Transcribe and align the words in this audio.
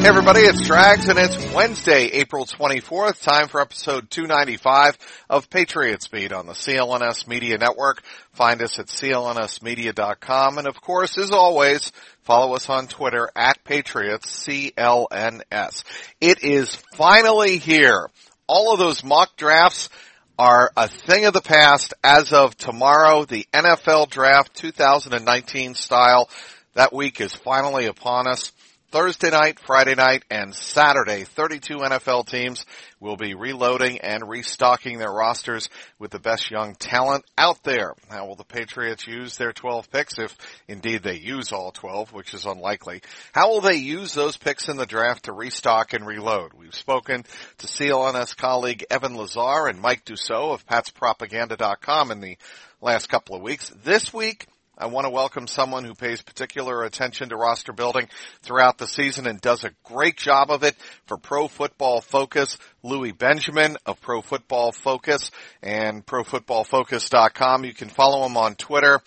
Hey 0.00 0.08
everybody, 0.08 0.40
it's 0.40 0.66
Trags 0.66 1.10
and 1.10 1.18
it's 1.18 1.52
Wednesday, 1.52 2.06
April 2.06 2.46
24th, 2.46 3.22
time 3.22 3.48
for 3.48 3.60
episode 3.60 4.10
295 4.10 4.96
of 5.28 5.50
Patriots 5.50 6.08
Beat 6.08 6.32
on 6.32 6.46
the 6.46 6.54
CLNS 6.54 7.28
Media 7.28 7.58
Network. 7.58 8.02
Find 8.32 8.62
us 8.62 8.78
at 8.78 8.86
clnsmedia.com 8.86 10.56
and 10.56 10.66
of 10.66 10.80
course, 10.80 11.18
as 11.18 11.32
always, 11.32 11.92
follow 12.22 12.54
us 12.54 12.70
on 12.70 12.86
Twitter 12.86 13.28
at 13.36 13.62
Patriots 13.62 14.46
CLNS. 14.48 15.84
It 16.18 16.42
is 16.42 16.74
finally 16.94 17.58
here. 17.58 18.08
All 18.46 18.72
of 18.72 18.78
those 18.78 19.04
mock 19.04 19.36
drafts 19.36 19.90
are 20.38 20.72
a 20.78 20.88
thing 20.88 21.26
of 21.26 21.34
the 21.34 21.42
past 21.42 21.92
as 22.02 22.32
of 22.32 22.56
tomorrow, 22.56 23.26
the 23.26 23.46
NFL 23.52 24.08
draft 24.08 24.54
2019 24.54 25.74
style. 25.74 26.30
That 26.72 26.94
week 26.94 27.20
is 27.20 27.34
finally 27.34 27.84
upon 27.84 28.26
us. 28.26 28.50
Thursday 28.90 29.30
night, 29.30 29.60
Friday 29.60 29.94
night, 29.94 30.24
and 30.32 30.52
Saturday, 30.52 31.22
32 31.22 31.76
NFL 31.76 32.26
teams 32.26 32.66
will 32.98 33.16
be 33.16 33.34
reloading 33.34 34.00
and 34.00 34.28
restocking 34.28 34.98
their 34.98 35.12
rosters 35.12 35.68
with 36.00 36.10
the 36.10 36.18
best 36.18 36.50
young 36.50 36.74
talent 36.74 37.24
out 37.38 37.62
there. 37.62 37.94
How 38.08 38.26
will 38.26 38.34
the 38.34 38.42
Patriots 38.42 39.06
use 39.06 39.36
their 39.36 39.52
12 39.52 39.92
picks 39.92 40.18
if 40.18 40.36
indeed 40.66 41.04
they 41.04 41.14
use 41.14 41.52
all 41.52 41.70
12, 41.70 42.12
which 42.12 42.34
is 42.34 42.46
unlikely? 42.46 43.02
How 43.32 43.50
will 43.50 43.60
they 43.60 43.76
use 43.76 44.12
those 44.12 44.36
picks 44.36 44.68
in 44.68 44.76
the 44.76 44.86
draft 44.86 45.26
to 45.26 45.32
restock 45.32 45.92
and 45.92 46.04
reload? 46.04 46.52
We've 46.52 46.74
spoken 46.74 47.24
to 47.58 47.66
CLNS 47.68 48.36
colleague 48.36 48.86
Evan 48.90 49.14
Lazar 49.14 49.68
and 49.68 49.80
Mike 49.80 50.04
Dussault 50.04 50.54
of 50.54 50.66
PatsPropaganda.com 50.66 52.10
in 52.10 52.20
the 52.20 52.38
last 52.80 53.08
couple 53.08 53.36
of 53.36 53.42
weeks. 53.42 53.70
This 53.84 54.12
week, 54.12 54.48
I 54.80 54.86
want 54.86 55.04
to 55.04 55.10
welcome 55.10 55.46
someone 55.46 55.84
who 55.84 55.94
pays 55.94 56.22
particular 56.22 56.84
attention 56.84 57.28
to 57.28 57.36
roster 57.36 57.74
building 57.74 58.08
throughout 58.40 58.78
the 58.78 58.86
season 58.86 59.26
and 59.26 59.38
does 59.38 59.62
a 59.62 59.72
great 59.84 60.16
job 60.16 60.50
of 60.50 60.62
it 60.62 60.74
for 61.04 61.18
Pro 61.18 61.48
Football 61.48 62.00
Focus. 62.00 62.56
Louis 62.82 63.12
Benjamin 63.12 63.76
of 63.84 64.00
Pro 64.00 64.22
Football 64.22 64.72
Focus 64.72 65.32
and 65.62 66.06
ProFootballFocus.com. 66.06 67.66
You 67.66 67.74
can 67.74 67.90
follow 67.90 68.24
him 68.24 68.38
on 68.38 68.54
Twitter 68.54 69.02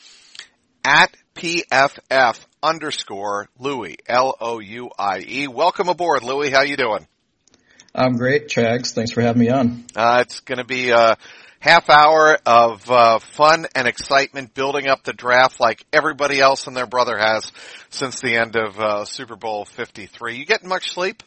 at 0.86 1.12
PFF 1.34 2.40
underscore 2.62 3.50
Louis, 3.58 3.98
L-O-U-I-E. 4.06 5.48
Welcome 5.48 5.90
aboard, 5.90 6.22
Louis. 6.22 6.52
How 6.52 6.62
you 6.62 6.78
doing? 6.78 7.08
I'm 7.96 8.18
great, 8.18 8.48
Trags. 8.48 8.94
Thanks 8.94 9.12
for 9.12 9.22
having 9.22 9.40
me 9.40 9.50
on. 9.50 9.86
Uh, 9.96 10.20
it's 10.22 10.42
going 10.42 10.60
to 10.60 10.66
be 10.66 10.92
uh, 10.92 11.16
half 11.64 11.90
hour 11.90 12.38
of 12.46 12.92
uh, 12.92 13.20
fun 13.20 13.66
and 13.74 13.88
excitement 13.88 14.54
building 14.54 14.88
up 14.88 15.02
the 15.04 15.14
draft 15.14 15.62
like 15.62 15.86
everybody 15.94 16.42
else 16.42 16.68
and 16.68 16.76
their 16.76 16.86
brother 16.86 17.18
has 17.18 17.54
since 17.90 18.20
the 18.20 18.36
end 18.36 18.58
of 18.58 18.78
uh, 18.78 19.06
Super 19.06 19.38
Bowl 19.38 19.64
53. 19.64 20.36
You 20.36 20.46
getting 20.46 20.68
much 20.68 20.92
sleep? 20.92 21.24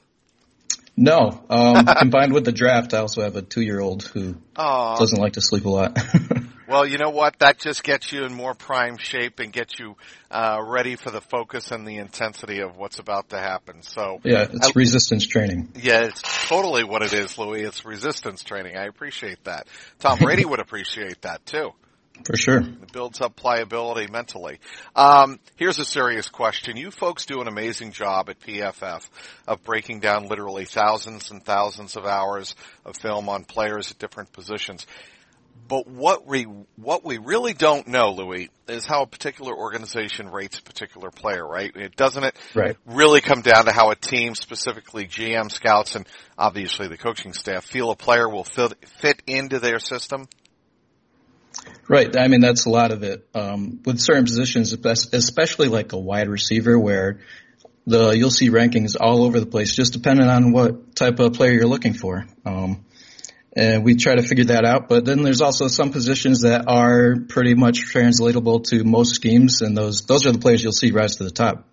No. 0.96 1.44
Um, 1.50 1.86
combined 1.98 2.32
with 2.32 2.44
the 2.44 2.52
draft, 2.52 2.94
I 2.94 2.98
also 2.98 3.22
have 3.22 3.36
a 3.36 3.42
two-year-old 3.42 4.04
who 4.04 4.36
Aww. 4.56 4.98
doesn't 4.98 5.18
like 5.18 5.34
to 5.34 5.40
sleep 5.40 5.66
a 5.66 5.68
lot. 5.68 5.98
well, 6.68 6.86
you 6.86 6.98
know 6.98 7.10
what? 7.10 7.38
That 7.40 7.58
just 7.58 7.82
gets 7.82 8.12
you 8.12 8.24
in 8.24 8.32
more 8.32 8.54
prime 8.54 8.96
shape 8.96 9.38
and 9.38 9.52
gets 9.52 9.78
you 9.78 9.96
uh, 10.30 10.62
ready 10.64 10.96
for 10.96 11.10
the 11.10 11.20
focus 11.20 11.70
and 11.70 11.86
the 11.86 11.96
intensity 11.96 12.60
of 12.60 12.76
what's 12.76 12.98
about 12.98 13.30
to 13.30 13.38
happen. 13.38 13.82
So 13.82 14.20
yeah, 14.24 14.46
it's 14.50 14.68
I, 14.68 14.72
resistance 14.74 15.26
training. 15.26 15.72
Yeah, 15.76 16.04
it's 16.04 16.48
totally 16.48 16.84
what 16.84 17.02
it 17.02 17.12
is, 17.12 17.36
Louis. 17.36 17.62
It's 17.62 17.84
resistance 17.84 18.42
training. 18.42 18.76
I 18.76 18.86
appreciate 18.86 19.44
that. 19.44 19.66
Tom 19.98 20.18
Brady 20.18 20.44
would 20.44 20.60
appreciate 20.60 21.22
that 21.22 21.44
too. 21.44 21.72
For 22.24 22.36
sure. 22.36 22.58
It 22.58 22.92
builds 22.92 23.20
up 23.20 23.36
pliability 23.36 24.10
mentally. 24.10 24.58
Um, 24.94 25.38
here's 25.56 25.78
a 25.78 25.84
serious 25.84 26.28
question. 26.28 26.76
You 26.76 26.90
folks 26.90 27.26
do 27.26 27.40
an 27.40 27.48
amazing 27.48 27.92
job 27.92 28.28
at 28.28 28.40
PFF 28.40 29.08
of 29.46 29.62
breaking 29.64 30.00
down 30.00 30.28
literally 30.28 30.64
thousands 30.64 31.30
and 31.30 31.44
thousands 31.44 31.96
of 31.96 32.04
hours 32.04 32.54
of 32.84 32.96
film 32.96 33.28
on 33.28 33.44
players 33.44 33.90
at 33.90 33.98
different 33.98 34.32
positions. 34.32 34.86
But 35.68 35.88
what 35.88 36.26
we 36.26 36.44
what 36.76 37.04
we 37.04 37.18
really 37.18 37.52
don't 37.52 37.88
know, 37.88 38.12
Louis, 38.12 38.50
is 38.68 38.86
how 38.86 39.02
a 39.02 39.06
particular 39.06 39.54
organization 39.54 40.30
rates 40.30 40.58
a 40.58 40.62
particular 40.62 41.10
player, 41.10 41.44
right? 41.44 41.74
It 41.74 41.96
doesn't 41.96 42.22
it 42.22 42.36
right. 42.54 42.76
really 42.84 43.20
come 43.20 43.40
down 43.40 43.64
to 43.64 43.72
how 43.72 43.90
a 43.90 43.96
team, 43.96 44.34
specifically 44.34 45.06
GM 45.06 45.50
scouts 45.50 45.96
and 45.96 46.06
obviously 46.38 46.88
the 46.88 46.96
coaching 46.96 47.32
staff, 47.32 47.64
feel 47.64 47.90
a 47.90 47.96
player 47.96 48.28
will 48.28 48.44
fit, 48.44 48.74
fit 49.00 49.22
into 49.26 49.58
their 49.58 49.80
system. 49.80 50.28
Right. 51.88 52.16
I 52.16 52.28
mean, 52.28 52.40
that's 52.40 52.66
a 52.66 52.70
lot 52.70 52.90
of 52.90 53.02
it. 53.02 53.28
Um, 53.34 53.80
with 53.84 54.00
certain 54.00 54.24
positions, 54.24 54.72
especially 54.72 55.68
like 55.68 55.92
a 55.92 55.98
wide 55.98 56.28
receiver 56.28 56.78
where 56.78 57.20
the, 57.86 58.10
you'll 58.10 58.30
see 58.30 58.50
rankings 58.50 58.96
all 58.98 59.22
over 59.22 59.38
the 59.38 59.46
place, 59.46 59.74
just 59.74 59.92
depending 59.92 60.28
on 60.28 60.52
what 60.52 60.96
type 60.96 61.20
of 61.20 61.34
player 61.34 61.52
you're 61.52 61.66
looking 61.66 61.92
for. 61.92 62.26
Um, 62.44 62.84
and 63.56 63.84
we 63.84 63.94
try 63.94 64.14
to 64.14 64.22
figure 64.22 64.44
that 64.46 64.64
out. 64.64 64.88
But 64.88 65.04
then 65.04 65.22
there's 65.22 65.40
also 65.40 65.66
some 65.68 65.90
positions 65.90 66.42
that 66.42 66.68
are 66.68 67.16
pretty 67.28 67.54
much 67.54 67.80
translatable 67.80 68.60
to 68.60 68.84
most 68.84 69.14
schemes, 69.14 69.62
and 69.62 69.76
those 69.76 70.02
those 70.02 70.26
are 70.26 70.32
the 70.32 70.38
players 70.38 70.62
you'll 70.62 70.72
see 70.72 70.90
rise 70.90 71.16
to 71.16 71.24
the 71.24 71.30
top. 71.30 71.66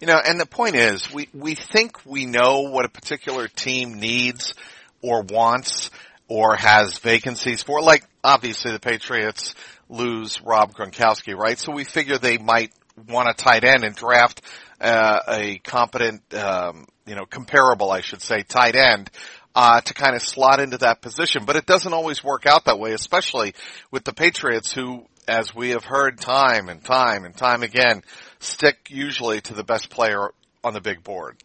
You 0.00 0.06
know, 0.06 0.18
and 0.18 0.38
the 0.38 0.46
point 0.46 0.76
is, 0.76 1.10
we 1.12 1.28
we 1.32 1.54
think 1.54 2.04
we 2.04 2.26
know 2.26 2.70
what 2.70 2.84
a 2.84 2.88
particular 2.88 3.48
team 3.48 4.00
needs 4.00 4.54
or 5.02 5.22
wants 5.22 5.90
or 6.28 6.56
has 6.56 6.98
vacancies 6.98 7.62
for. 7.62 7.80
Like 7.80 8.04
obviously 8.22 8.72
the 8.72 8.80
Patriots 8.80 9.54
lose 9.88 10.40
Rob 10.42 10.72
Gronkowski, 10.72 11.36
right? 11.36 11.58
So 11.58 11.72
we 11.72 11.84
figure 11.84 12.18
they 12.18 12.38
might 12.38 12.72
want 13.08 13.28
a 13.28 13.34
tight 13.34 13.64
end 13.64 13.84
and 13.84 13.94
draft 13.94 14.42
uh, 14.80 15.20
a 15.28 15.58
competent, 15.58 16.22
um, 16.34 16.86
you 17.06 17.14
know, 17.14 17.26
comparable, 17.26 17.90
I 17.90 18.00
should 18.00 18.22
say, 18.22 18.42
tight 18.42 18.76
end. 18.76 19.10
Uh, 19.52 19.80
to 19.80 19.94
kind 19.94 20.14
of 20.14 20.22
slot 20.22 20.60
into 20.60 20.78
that 20.78 21.00
position, 21.00 21.44
but 21.44 21.56
it 21.56 21.66
doesn't 21.66 21.92
always 21.92 22.22
work 22.22 22.46
out 22.46 22.66
that 22.66 22.78
way, 22.78 22.92
especially 22.92 23.52
with 23.90 24.04
the 24.04 24.12
Patriots 24.12 24.70
who, 24.70 25.04
as 25.26 25.52
we 25.52 25.70
have 25.70 25.82
heard 25.82 26.20
time 26.20 26.68
and 26.68 26.84
time 26.84 27.24
and 27.24 27.36
time 27.36 27.64
again, 27.64 28.04
stick 28.38 28.86
usually 28.90 29.40
to 29.40 29.52
the 29.52 29.64
best 29.64 29.90
player 29.90 30.28
on 30.62 30.72
the 30.72 30.80
big 30.80 31.02
board. 31.02 31.36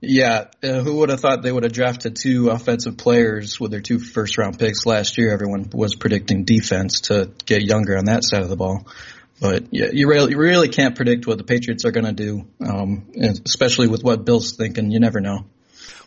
Yeah, 0.00 0.46
uh, 0.62 0.80
who 0.80 0.96
would 0.96 1.08
have 1.08 1.20
thought 1.20 1.42
they 1.42 1.50
would 1.50 1.64
have 1.64 1.72
drafted 1.72 2.16
two 2.16 2.50
offensive 2.50 2.98
players 2.98 3.58
with 3.58 3.70
their 3.70 3.80
two 3.80 3.98
first 3.98 4.36
round 4.36 4.58
picks 4.58 4.84
last 4.84 5.16
year? 5.16 5.32
Everyone 5.32 5.70
was 5.72 5.94
predicting 5.94 6.44
defense 6.44 7.02
to 7.02 7.30
get 7.46 7.62
younger 7.62 7.96
on 7.96 8.04
that 8.04 8.22
side 8.22 8.42
of 8.42 8.48
the 8.48 8.56
ball. 8.56 8.86
But 9.40 9.64
yeah, 9.70 9.88
you 9.92 10.08
really, 10.08 10.32
you 10.32 10.38
really 10.38 10.68
can't 10.68 10.96
predict 10.96 11.26
what 11.26 11.38
the 11.38 11.44
Patriots 11.44 11.84
are 11.84 11.92
going 11.92 12.06
to 12.06 12.12
do, 12.12 12.46
um, 12.60 13.10
especially 13.44 13.88
with 13.88 14.02
what 14.02 14.24
Bill's 14.24 14.52
thinking. 14.52 14.90
You 14.90 15.00
never 15.00 15.20
know. 15.20 15.44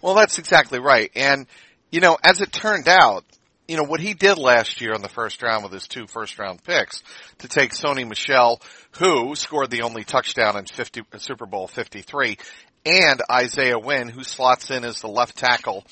Well, 0.02 0.16
that's 0.16 0.40
exactly 0.40 0.80
right. 0.80 1.12
And, 1.16 1.46
you 1.92 2.00
know, 2.00 2.18
as 2.24 2.42
it 2.42 2.52
turned 2.52 2.88
out, 2.88 3.24
you 3.68 3.78
know, 3.78 3.84
what 3.84 4.00
he 4.00 4.16
did 4.16 4.40
last 4.40 4.82
year 4.82 4.94
in 4.94 5.04
the 5.04 5.10
first 5.10 5.44
round 5.44 5.64
with 5.64 5.72
his 5.72 5.88
two 5.88 6.08
first 6.08 6.40
round 6.40 6.64
picks 6.64 7.04
to 7.40 7.48
take 7.48 7.72
Sony 7.72 8.08
Michel, 8.08 8.60
who 8.94 9.36
scored 9.36 9.70
the 9.70 9.84
only 9.84 10.04
touchdown 10.04 10.58
in 10.58 10.66
50, 10.66 11.04
Super 11.18 11.46
Bowl 11.46 11.68
53, 11.68 12.40
and 12.86 13.22
Isaiah 13.32 13.80
Wynn, 13.80 14.10
who 14.10 14.24
slots 14.24 14.72
in 14.72 14.84
as 14.84 15.02
the 15.02 15.08
left 15.08 15.38
tackle 15.38 15.86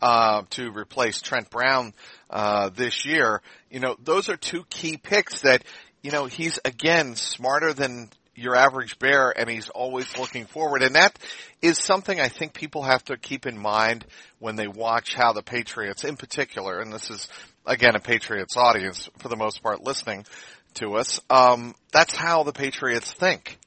uh, 0.00 0.42
to 0.50 0.70
replace 0.70 1.20
Trent 1.20 1.50
Brown 1.50 1.94
uh, 2.30 2.70
this 2.70 3.04
year. 3.04 3.42
You 3.70 3.80
know, 3.80 3.96
those 4.02 4.28
are 4.28 4.36
two 4.36 4.64
key 4.68 4.96
picks 4.96 5.40
that 5.42 5.62
you 6.02 6.10
know 6.10 6.26
he's 6.26 6.58
again 6.64 7.16
smarter 7.16 7.72
than 7.72 8.10
your 8.36 8.54
average 8.54 8.98
bear 8.98 9.32
and 9.36 9.48
he's 9.48 9.70
always 9.70 10.18
looking 10.18 10.44
forward. 10.44 10.82
And 10.82 10.94
that 10.94 11.18
is 11.62 11.78
something 11.78 12.20
I 12.20 12.28
think 12.28 12.52
people 12.52 12.82
have 12.82 13.02
to 13.06 13.16
keep 13.16 13.46
in 13.46 13.58
mind 13.58 14.04
when 14.38 14.56
they 14.56 14.68
watch 14.68 15.14
how 15.14 15.32
the 15.32 15.42
Patriots 15.42 16.04
in 16.04 16.16
particular, 16.16 16.80
and 16.80 16.92
this 16.92 17.10
is 17.10 17.28
again 17.64 17.96
a 17.96 18.00
Patriots 18.00 18.56
audience 18.56 19.08
for 19.18 19.28
the 19.28 19.36
most 19.36 19.62
part 19.62 19.82
listening 19.82 20.26
to 20.74 20.96
us, 20.96 21.20
um, 21.30 21.74
that's 21.90 22.14
how 22.14 22.42
the 22.42 22.52
Patriots 22.52 23.12
think. 23.12 23.58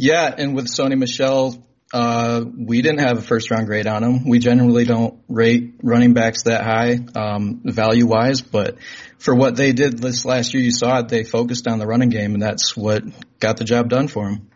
Yeah, 0.00 0.34
and 0.34 0.56
with 0.56 0.68
Sony 0.68 0.96
Michel, 0.96 1.62
uh, 1.92 2.42
we 2.42 2.80
didn't 2.80 3.00
have 3.00 3.18
a 3.18 3.20
first 3.20 3.50
round 3.50 3.66
grade 3.66 3.86
on 3.86 4.02
him. 4.02 4.24
We 4.26 4.38
generally 4.38 4.86
don't 4.86 5.20
rate 5.28 5.74
running 5.82 6.14
backs 6.14 6.44
that 6.44 6.64
high, 6.64 7.00
um, 7.14 7.60
value 7.66 8.06
wise, 8.06 8.40
but 8.40 8.78
for 9.18 9.34
what 9.34 9.56
they 9.56 9.72
did 9.72 9.98
this 9.98 10.24
last 10.24 10.54
year, 10.54 10.62
you 10.62 10.70
saw 10.70 11.00
it, 11.00 11.08
they 11.08 11.22
focused 11.22 11.68
on 11.68 11.78
the 11.78 11.86
running 11.86 12.08
game 12.08 12.32
and 12.32 12.42
that's 12.42 12.74
what 12.74 13.02
got 13.40 13.58
the 13.58 13.64
job 13.64 13.90
done 13.90 14.08
for 14.08 14.26
him. 14.26 14.49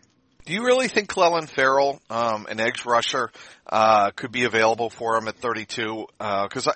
Do 0.45 0.53
you 0.53 0.63
really 0.63 0.87
think 0.87 1.09
Clelin 1.09 1.49
Ferrell, 1.49 1.99
um, 2.07 2.45
an 2.47 2.59
edge 2.59 2.85
rusher, 2.85 3.31
uh, 3.65 4.11
could 4.11 4.31
be 4.31 4.43
available 4.43 4.91
for 4.91 5.17
him 5.17 5.27
at 5.27 5.37
32? 5.37 6.05
Because 6.19 6.67
uh, 6.67 6.73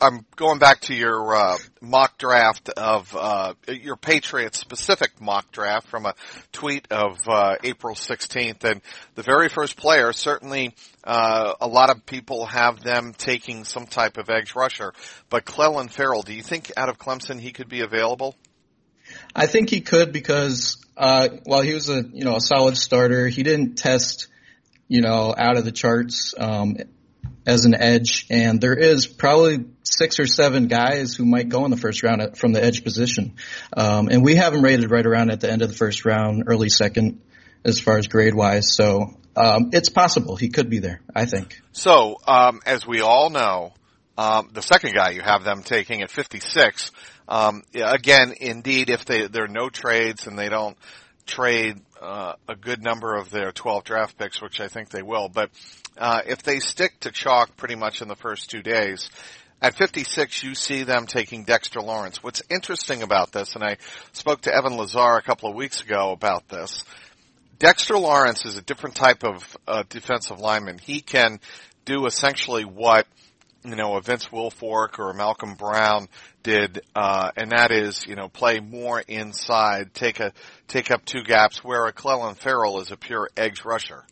I'm 0.00 0.24
going 0.36 0.60
back 0.60 0.82
to 0.82 0.94
your 0.94 1.34
uh, 1.34 1.56
mock 1.80 2.16
draft 2.16 2.68
of 2.68 3.16
uh, 3.16 3.54
your 3.66 3.96
Patriots 3.96 4.60
specific 4.60 5.20
mock 5.20 5.50
draft 5.50 5.88
from 5.88 6.06
a 6.06 6.14
tweet 6.52 6.86
of 6.92 7.18
uh, 7.26 7.56
April 7.64 7.96
16th, 7.96 8.62
and 8.62 8.80
the 9.16 9.24
very 9.24 9.48
first 9.48 9.76
player 9.76 10.12
certainly 10.12 10.76
uh, 11.02 11.54
a 11.60 11.66
lot 11.66 11.90
of 11.90 12.06
people 12.06 12.46
have 12.46 12.84
them 12.84 13.14
taking 13.18 13.64
some 13.64 13.86
type 13.86 14.16
of 14.16 14.30
edge 14.30 14.54
rusher, 14.54 14.92
but 15.28 15.44
Clelin 15.44 15.90
Ferrell. 15.90 16.22
do 16.22 16.34
you 16.34 16.42
think 16.42 16.70
out 16.76 16.88
of 16.88 17.00
Clemson 17.00 17.40
he 17.40 17.50
could 17.50 17.68
be 17.68 17.80
available? 17.80 18.36
I 19.34 19.46
think 19.46 19.70
he 19.70 19.80
could 19.80 20.12
because 20.12 20.76
uh, 20.96 21.28
while 21.44 21.62
he 21.62 21.74
was 21.74 21.88
a 21.88 22.02
you 22.12 22.24
know 22.24 22.36
a 22.36 22.40
solid 22.40 22.76
starter, 22.76 23.28
he 23.28 23.42
didn't 23.42 23.76
test 23.76 24.28
you 24.88 25.00
know 25.00 25.34
out 25.36 25.56
of 25.56 25.64
the 25.64 25.72
charts 25.72 26.34
um, 26.36 26.76
as 27.46 27.64
an 27.64 27.74
edge, 27.74 28.26
and 28.30 28.60
there 28.60 28.74
is 28.74 29.06
probably 29.06 29.64
six 29.84 30.18
or 30.18 30.26
seven 30.26 30.66
guys 30.66 31.14
who 31.14 31.24
might 31.24 31.48
go 31.48 31.64
in 31.64 31.70
the 31.70 31.76
first 31.76 32.02
round 32.02 32.36
from 32.36 32.52
the 32.52 32.62
edge 32.62 32.82
position, 32.82 33.34
um, 33.76 34.08
and 34.08 34.24
we 34.24 34.36
have 34.36 34.54
him 34.54 34.62
rated 34.62 34.90
right 34.90 35.06
around 35.06 35.30
at 35.30 35.40
the 35.40 35.50
end 35.50 35.62
of 35.62 35.68
the 35.68 35.76
first 35.76 36.04
round, 36.04 36.44
early 36.46 36.68
second, 36.68 37.20
as 37.64 37.78
far 37.80 37.96
as 37.98 38.08
grade 38.08 38.34
wise. 38.34 38.74
So 38.74 39.16
um, 39.36 39.70
it's 39.72 39.88
possible 39.88 40.34
he 40.34 40.48
could 40.48 40.68
be 40.68 40.80
there. 40.80 41.00
I 41.14 41.26
think. 41.26 41.60
So 41.72 42.16
um, 42.26 42.60
as 42.66 42.86
we 42.86 43.02
all 43.02 43.30
know, 43.30 43.72
um, 44.18 44.50
the 44.52 44.62
second 44.62 44.94
guy 44.94 45.10
you 45.10 45.22
have 45.22 45.44
them 45.44 45.62
taking 45.62 46.02
at 46.02 46.10
56 46.10 46.90
um, 47.28 47.62
again, 47.74 48.34
indeed, 48.40 48.90
if 48.90 49.04
they, 49.04 49.26
there 49.26 49.44
are 49.44 49.48
no 49.48 49.68
trades 49.68 50.26
and 50.26 50.38
they 50.38 50.48
don't 50.48 50.76
trade 51.26 51.80
uh, 52.00 52.32
a 52.48 52.56
good 52.56 52.82
number 52.82 53.14
of 53.14 53.30
their 53.30 53.52
12 53.52 53.84
draft 53.84 54.18
picks, 54.18 54.40
which 54.40 54.60
I 54.60 54.68
think 54.68 54.88
they 54.88 55.02
will, 55.02 55.28
but 55.28 55.50
uh, 55.98 56.22
if 56.26 56.42
they 56.42 56.58
stick 56.58 56.98
to 57.00 57.10
chalk 57.10 57.56
pretty 57.56 57.74
much 57.74 58.00
in 58.00 58.08
the 58.08 58.16
first 58.16 58.50
two 58.50 58.62
days, 58.62 59.10
at 59.60 59.76
56, 59.76 60.42
you 60.44 60.54
see 60.54 60.84
them 60.84 61.06
taking 61.06 61.44
Dexter 61.44 61.80
Lawrence. 61.80 62.22
What's 62.22 62.42
interesting 62.48 63.02
about 63.02 63.32
this, 63.32 63.56
and 63.56 63.64
I 63.64 63.76
spoke 64.12 64.42
to 64.42 64.54
Evan 64.54 64.76
Lazar 64.76 65.16
a 65.16 65.22
couple 65.22 65.50
of 65.50 65.56
weeks 65.56 65.82
ago 65.82 66.12
about 66.12 66.48
this, 66.48 66.84
Dexter 67.58 67.98
Lawrence 67.98 68.46
is 68.46 68.56
a 68.56 68.62
different 68.62 68.94
type 68.94 69.24
of 69.24 69.58
uh, 69.66 69.82
defensive 69.88 70.38
lineman. 70.38 70.78
He 70.78 71.00
can 71.00 71.40
do 71.84 72.06
essentially 72.06 72.64
what 72.64 73.06
you 73.64 73.76
know, 73.76 73.96
a 73.96 74.00
Vince 74.00 74.26
Wilfork 74.26 74.98
or 74.98 75.10
a 75.10 75.14
Malcolm 75.14 75.54
Brown 75.54 76.08
did, 76.42 76.82
uh, 76.94 77.30
and 77.36 77.50
that 77.52 77.70
is, 77.70 78.06
you 78.06 78.14
know, 78.14 78.28
play 78.28 78.60
more 78.60 79.00
inside, 79.00 79.94
take 79.94 80.20
a, 80.20 80.32
take 80.68 80.90
up 80.90 81.04
two 81.04 81.22
gaps, 81.22 81.64
where 81.64 81.86
a 81.86 81.92
Clelin 81.92 82.36
Ferrell 82.36 82.80
is 82.80 82.90
a 82.90 82.96
pure 82.96 83.28
edge 83.36 83.64
rusher. 83.64 84.04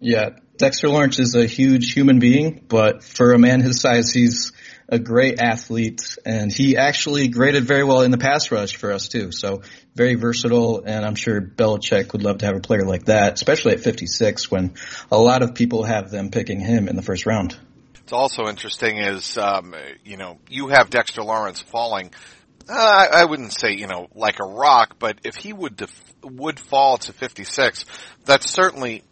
Yeah, 0.00 0.30
Dexter 0.58 0.88
Lawrence 0.88 1.18
is 1.18 1.34
a 1.34 1.46
huge 1.46 1.92
human 1.92 2.20
being, 2.20 2.64
but 2.68 3.02
for 3.02 3.32
a 3.32 3.38
man 3.38 3.60
his 3.60 3.80
size, 3.80 4.12
he's 4.12 4.52
a 4.88 4.98
great 4.98 5.38
athlete, 5.40 6.16
and 6.24 6.52
he 6.52 6.76
actually 6.76 7.28
graded 7.28 7.64
very 7.64 7.84
well 7.84 8.02
in 8.02 8.10
the 8.10 8.18
pass 8.18 8.50
rush 8.50 8.76
for 8.76 8.92
us 8.92 9.08
too. 9.08 9.32
So 9.32 9.62
very 9.94 10.14
versatile, 10.14 10.82
and 10.86 11.04
I'm 11.04 11.14
sure 11.14 11.40
Belichick 11.40 12.12
would 12.12 12.22
love 12.22 12.38
to 12.38 12.46
have 12.46 12.56
a 12.56 12.60
player 12.60 12.84
like 12.84 13.06
that, 13.06 13.34
especially 13.34 13.72
at 13.72 13.80
56 13.80 14.50
when 14.50 14.74
a 15.10 15.18
lot 15.18 15.42
of 15.42 15.54
people 15.54 15.82
have 15.82 16.10
them 16.10 16.30
picking 16.30 16.60
him 16.60 16.88
in 16.88 16.96
the 16.96 17.02
first 17.02 17.26
round. 17.26 17.56
It's 18.08 18.14
also 18.14 18.46
interesting 18.46 18.96
is, 18.96 19.36
um, 19.36 19.74
you 20.02 20.16
know, 20.16 20.38
you 20.48 20.68
have 20.68 20.88
Dexter 20.88 21.22
Lawrence 21.22 21.60
falling. 21.60 22.10
Uh, 22.66 22.72
I, 22.72 23.20
I 23.20 23.24
wouldn't 23.26 23.52
say, 23.52 23.74
you 23.74 23.86
know, 23.86 24.08
like 24.14 24.40
a 24.40 24.46
rock, 24.46 24.96
but 24.98 25.18
if 25.24 25.36
he 25.36 25.52
would 25.52 25.76
def- 25.76 26.14
would 26.22 26.58
fall 26.58 26.96
to 26.96 27.12
56, 27.12 27.84
that's 28.24 28.48
certainly 28.48 29.04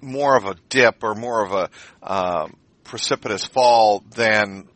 more 0.00 0.38
of 0.38 0.46
a 0.46 0.54
dip 0.70 1.04
or 1.04 1.14
more 1.14 1.44
of 1.44 1.52
a 1.52 1.70
um, 2.02 2.56
precipitous 2.82 3.44
fall 3.44 4.02
than 4.16 4.66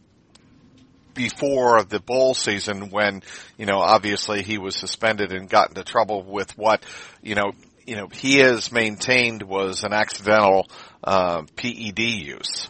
before 1.15 1.85
the 1.85 2.01
bowl 2.01 2.35
season 2.35 2.91
when, 2.91 3.23
you 3.57 3.65
know, 3.65 3.79
obviously 3.79 4.43
he 4.43 4.59
was 4.59 4.77
suspended 4.77 5.33
and 5.33 5.49
got 5.49 5.71
into 5.71 5.85
trouble 5.85 6.23
with 6.23 6.51
what, 6.59 6.85
you 7.23 7.35
know, 7.35 7.53
you 7.87 7.97
know, 7.97 8.09
he 8.09 8.41
has 8.41 8.71
maintained 8.71 9.43
was 9.43 9.85
an 9.85 9.95
accidental 9.95 10.69
uh, 11.03 11.45
PED 11.57 12.01
use. 12.01 12.69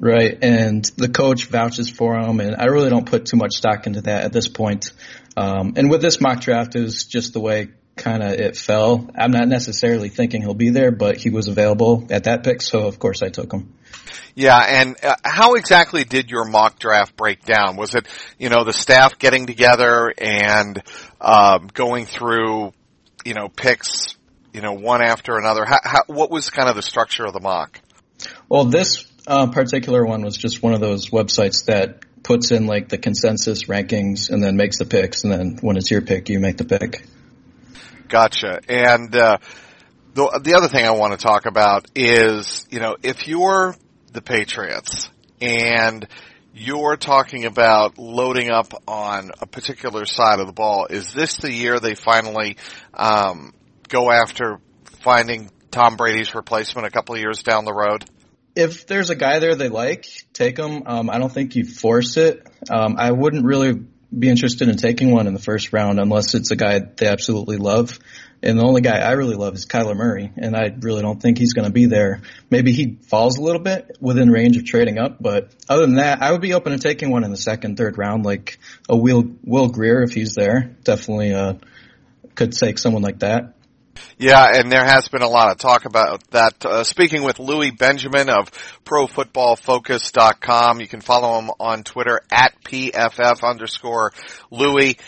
Right, 0.00 0.38
and 0.42 0.84
the 0.96 1.08
coach 1.08 1.46
vouches 1.46 1.90
for 1.90 2.16
him, 2.16 2.38
and 2.38 2.54
I 2.56 2.66
really 2.66 2.88
don't 2.88 3.06
put 3.06 3.26
too 3.26 3.36
much 3.36 3.54
stock 3.54 3.86
into 3.86 4.02
that 4.02 4.24
at 4.24 4.32
this 4.32 4.46
point. 4.46 4.92
Um, 5.36 5.72
and 5.76 5.90
with 5.90 6.00
this 6.00 6.20
mock 6.20 6.40
draft, 6.40 6.76
it 6.76 6.82
was 6.82 7.04
just 7.04 7.32
the 7.32 7.40
way 7.40 7.70
kind 7.96 8.22
of 8.22 8.32
it 8.32 8.56
fell. 8.56 9.10
I'm 9.16 9.32
not 9.32 9.48
necessarily 9.48 10.08
thinking 10.08 10.42
he'll 10.42 10.54
be 10.54 10.70
there, 10.70 10.92
but 10.92 11.16
he 11.16 11.30
was 11.30 11.48
available 11.48 12.06
at 12.10 12.24
that 12.24 12.44
pick, 12.44 12.62
so 12.62 12.86
of 12.86 13.00
course 13.00 13.22
I 13.22 13.28
took 13.28 13.52
him. 13.52 13.74
Yeah, 14.36 14.56
and 14.56 14.96
uh, 15.02 15.16
how 15.24 15.54
exactly 15.54 16.04
did 16.04 16.30
your 16.30 16.44
mock 16.44 16.78
draft 16.78 17.16
break 17.16 17.44
down? 17.44 17.76
Was 17.76 17.96
it, 17.96 18.06
you 18.38 18.50
know, 18.50 18.62
the 18.62 18.72
staff 18.72 19.18
getting 19.18 19.46
together 19.46 20.14
and 20.16 20.80
um, 21.20 21.68
going 21.74 22.06
through, 22.06 22.72
you 23.24 23.34
know, 23.34 23.48
picks, 23.48 24.16
you 24.52 24.60
know, 24.60 24.74
one 24.74 25.02
after 25.02 25.36
another? 25.36 25.64
How, 25.64 25.78
how, 25.82 26.00
what 26.06 26.30
was 26.30 26.50
kind 26.50 26.68
of 26.68 26.76
the 26.76 26.82
structure 26.82 27.24
of 27.24 27.32
the 27.32 27.40
mock? 27.40 27.80
Well, 28.48 28.66
this 28.66 29.07
uh, 29.28 29.46
particular 29.48 30.04
one 30.06 30.22
was 30.22 30.36
just 30.36 30.62
one 30.62 30.72
of 30.72 30.80
those 30.80 31.10
websites 31.10 31.66
that 31.66 32.00
puts 32.22 32.50
in 32.50 32.66
like 32.66 32.88
the 32.88 32.98
consensus 32.98 33.64
rankings 33.64 34.30
and 34.30 34.42
then 34.42 34.56
makes 34.56 34.78
the 34.78 34.86
picks, 34.86 35.22
and 35.22 35.32
then 35.32 35.58
when 35.60 35.76
it's 35.76 35.90
your 35.90 36.00
pick, 36.00 36.28
you 36.28 36.40
make 36.40 36.56
the 36.56 36.64
pick. 36.64 37.06
Gotcha. 38.08 38.60
And 38.68 39.14
uh, 39.14 39.38
the 40.14 40.40
the 40.42 40.54
other 40.54 40.68
thing 40.68 40.86
I 40.86 40.92
want 40.92 41.12
to 41.12 41.18
talk 41.18 41.46
about 41.46 41.86
is, 41.94 42.66
you 42.70 42.80
know, 42.80 42.96
if 43.02 43.28
you're 43.28 43.76
the 44.12 44.22
Patriots 44.22 45.10
and 45.40 46.08
you're 46.54 46.96
talking 46.96 47.44
about 47.44 47.98
loading 47.98 48.50
up 48.50 48.72
on 48.88 49.30
a 49.40 49.46
particular 49.46 50.06
side 50.06 50.40
of 50.40 50.46
the 50.46 50.52
ball, 50.52 50.86
is 50.88 51.12
this 51.12 51.36
the 51.36 51.52
year 51.52 51.78
they 51.78 51.94
finally 51.94 52.56
um, 52.94 53.52
go 53.88 54.10
after 54.10 54.58
finding 55.00 55.50
Tom 55.70 55.96
Brady's 55.96 56.34
replacement 56.34 56.86
a 56.86 56.90
couple 56.90 57.14
of 57.14 57.20
years 57.20 57.42
down 57.42 57.66
the 57.66 57.74
road? 57.74 58.08
If 58.58 58.88
there's 58.88 59.10
a 59.10 59.14
guy 59.14 59.38
there 59.38 59.54
they 59.54 59.68
like, 59.68 60.06
take 60.32 60.58
him. 60.58 60.82
Um, 60.84 61.10
I 61.10 61.18
don't 61.18 61.32
think 61.32 61.54
you 61.54 61.64
force 61.64 62.16
it. 62.16 62.44
Um, 62.68 62.96
I 62.98 63.12
wouldn't 63.12 63.44
really 63.44 63.84
be 64.16 64.28
interested 64.28 64.68
in 64.68 64.76
taking 64.76 65.12
one 65.12 65.28
in 65.28 65.32
the 65.32 65.38
first 65.38 65.72
round 65.72 66.00
unless 66.00 66.34
it's 66.34 66.50
a 66.50 66.56
guy 66.56 66.80
they 66.80 67.06
absolutely 67.06 67.56
love. 67.56 68.00
And 68.42 68.58
the 68.58 68.64
only 68.64 68.80
guy 68.80 68.98
I 68.98 69.12
really 69.12 69.36
love 69.36 69.54
is 69.54 69.64
Kyler 69.64 69.96
Murray, 69.96 70.32
and 70.36 70.56
I 70.56 70.74
really 70.80 71.02
don't 71.02 71.22
think 71.22 71.38
he's 71.38 71.52
going 71.52 71.66
to 71.66 71.72
be 71.72 71.86
there. 71.86 72.22
Maybe 72.50 72.72
he 72.72 72.98
falls 73.08 73.38
a 73.38 73.42
little 73.42 73.62
bit 73.62 73.96
within 74.00 74.28
range 74.28 74.56
of 74.56 74.64
trading 74.64 74.98
up, 74.98 75.18
but 75.20 75.52
other 75.68 75.82
than 75.82 75.96
that, 75.96 76.20
I 76.20 76.32
would 76.32 76.40
be 76.40 76.54
open 76.54 76.72
to 76.72 76.78
taking 76.78 77.10
one 77.10 77.22
in 77.22 77.30
the 77.30 77.36
second, 77.36 77.76
third 77.76 77.96
round, 77.96 78.24
like 78.24 78.58
a 78.88 78.96
Will 78.96 79.24
Will 79.44 79.68
Grier 79.68 80.02
if 80.02 80.14
he's 80.14 80.34
there. 80.34 80.76
Definitely 80.82 81.32
uh, 81.32 81.54
could 82.34 82.52
take 82.52 82.78
someone 82.78 83.02
like 83.02 83.20
that. 83.20 83.54
Yeah, 84.18 84.58
and 84.58 84.70
there 84.70 84.84
has 84.84 85.08
been 85.08 85.22
a 85.22 85.28
lot 85.28 85.50
of 85.50 85.58
talk 85.58 85.84
about 85.84 86.28
that. 86.30 86.64
Uh, 86.64 86.84
speaking 86.84 87.22
with 87.22 87.38
Louis 87.38 87.70
Benjamin 87.70 88.28
of 88.28 88.50
ProFootballFocus.com, 88.84 90.80
you 90.80 90.88
can 90.88 91.00
follow 91.00 91.38
him 91.38 91.50
on 91.60 91.84
Twitter 91.84 92.20
at 92.30 92.54
PFF 92.64 93.42
underscore 93.42 94.12
Louis. 94.50 94.98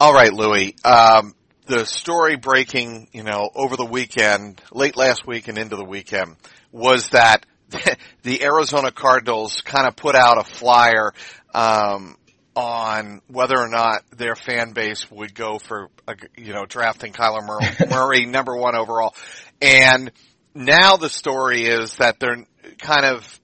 All 0.00 0.12
right, 0.12 0.32
Louis. 0.32 0.74
Um, 0.84 1.34
the 1.66 1.84
story 1.84 2.36
breaking, 2.36 3.08
you 3.12 3.22
know, 3.22 3.50
over 3.54 3.76
the 3.76 3.84
weekend, 3.84 4.60
late 4.72 4.96
last 4.96 5.26
week 5.26 5.48
and 5.48 5.58
into 5.58 5.76
the 5.76 5.84
weekend, 5.84 6.36
was 6.72 7.10
that 7.10 7.44
the 8.22 8.42
Arizona 8.42 8.90
Cardinals 8.90 9.60
kind 9.60 9.86
of 9.86 9.94
put 9.96 10.14
out 10.14 10.38
a 10.38 10.44
flyer 10.44 11.12
um, 11.54 12.16
on 12.58 13.22
whether 13.28 13.56
or 13.56 13.68
not 13.68 14.02
their 14.10 14.34
fan 14.34 14.72
base 14.72 15.08
would 15.12 15.32
go 15.32 15.60
for, 15.60 15.90
you 16.36 16.52
know, 16.52 16.66
drafting 16.66 17.12
Kyler 17.12 17.46
Murray 17.90 18.26
number 18.26 18.56
one 18.56 18.74
overall. 18.74 19.14
And 19.62 20.10
now 20.56 20.96
the 20.96 21.08
story 21.08 21.66
is 21.66 21.94
that 21.98 22.18
they're 22.18 22.44
kind 22.78 23.04
of, 23.04 23.40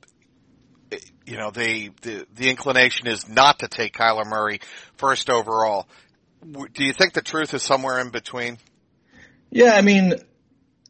you 1.24 1.36
know, 1.36 1.52
they, 1.52 1.90
the, 2.02 2.26
the 2.34 2.50
inclination 2.50 3.06
is 3.06 3.28
not 3.28 3.60
to 3.60 3.68
take 3.68 3.94
Kyler 3.94 4.26
Murray 4.26 4.58
first 4.96 5.30
overall. 5.30 5.86
Do 6.42 6.84
you 6.84 6.92
think 6.92 7.12
the 7.12 7.22
truth 7.22 7.54
is 7.54 7.62
somewhere 7.62 8.00
in 8.00 8.10
between? 8.10 8.58
Yeah, 9.48 9.74
I 9.74 9.82
mean, 9.82 10.14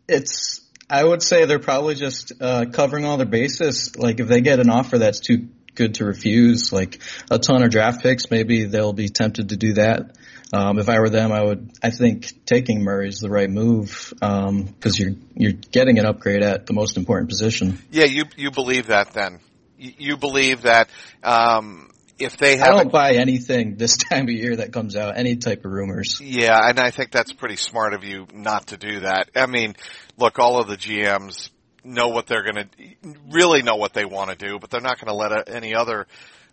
it's. 0.09 0.63
I 0.89 1.05
would 1.05 1.23
say 1.23 1.45
they're 1.45 1.59
probably 1.59 1.95
just 1.95 2.33
uh, 2.41 2.67
covering 2.73 3.05
all 3.05 3.19
their 3.19 3.27
bases. 3.27 3.97
Like 3.97 4.21
if 4.21 4.29
they 4.29 4.41
get 4.41 4.61
an 4.61 4.71
offer 4.71 4.99
that's 4.99 5.21
too 5.21 5.49
good 5.75 5.95
to 5.97 6.05
refuse, 6.05 6.73
like 6.73 7.01
a 7.31 7.39
ton 7.39 7.63
of 7.63 7.71
draft 7.71 8.03
picks, 8.03 8.31
maybe 8.31 8.65
they'll 8.65 8.93
be 8.93 9.09
tempted 9.09 9.51
to 9.51 9.57
do 9.57 9.75
that. 9.75 10.17
Um, 10.53 10.79
if 10.79 10.89
I 10.89 11.01
were 11.01 11.11
them, 11.11 11.33
I 11.33 11.43
would. 11.43 11.73
I 11.83 11.91
think 11.91 12.47
taking 12.47 12.83
Murray 12.83 13.09
is 13.09 13.19
the 13.19 13.31
right 13.31 13.51
move 13.51 14.13
because 14.15 14.49
um, 14.49 14.75
you're 14.83 15.15
you're 15.35 15.53
getting 15.53 15.99
an 15.99 16.07
upgrade 16.07 16.43
at 16.43 16.67
the 16.67 16.73
most 16.73 16.97
important 16.97 17.29
position. 17.29 17.79
Yeah, 17.91 18.05
you 18.05 18.25
you 18.37 18.51
believe 18.51 18.87
that 18.89 19.13
then? 19.13 19.41
You, 19.77 20.17
believe 20.17 20.63
that 20.63 20.89
um, 21.23 21.91
if 22.19 22.39
they 22.39 22.57
have, 22.57 22.69
I 22.69 22.71
don't 22.71 22.93
buy 22.93 23.15
anything 23.15 23.77
this 23.77 23.97
time 24.11 24.25
of 24.25 24.31
year 24.31 24.57
that 24.57 24.73
comes 24.73 24.97
out, 24.97 25.19
any 25.19 25.37
type 25.37 25.65
of 25.65 25.73
rumors. 25.73 26.21
Yeah, 26.21 26.59
and 26.69 26.79
I 26.79 26.91
think 26.91 27.11
that's 27.11 27.33
pretty 27.33 27.57
smart 27.57 27.93
of 27.93 28.05
you 28.05 28.27
not 28.33 28.69
to 28.69 28.77
do 28.77 29.01
that. 29.01 29.31
I 29.35 29.47
mean, 29.47 29.75
look, 30.17 30.39
all 30.39 30.61
of 30.61 30.69
the 30.69 30.77
GMs 30.77 31.51
know 31.85 32.09
what 32.09 32.27
they're 32.27 32.43
going 32.43 32.69
to 32.69 33.19
really 33.31 33.63
know 33.63 33.77
what 33.77 33.93
they 33.93 34.05
want 34.05 34.31
to 34.31 34.37
do, 34.37 34.59
but 34.59 34.71
they're 34.71 34.81
not 34.81 34.99
going 35.01 35.09
to 35.09 35.15
let 35.15 35.49
any 35.49 35.75
other 35.75 36.07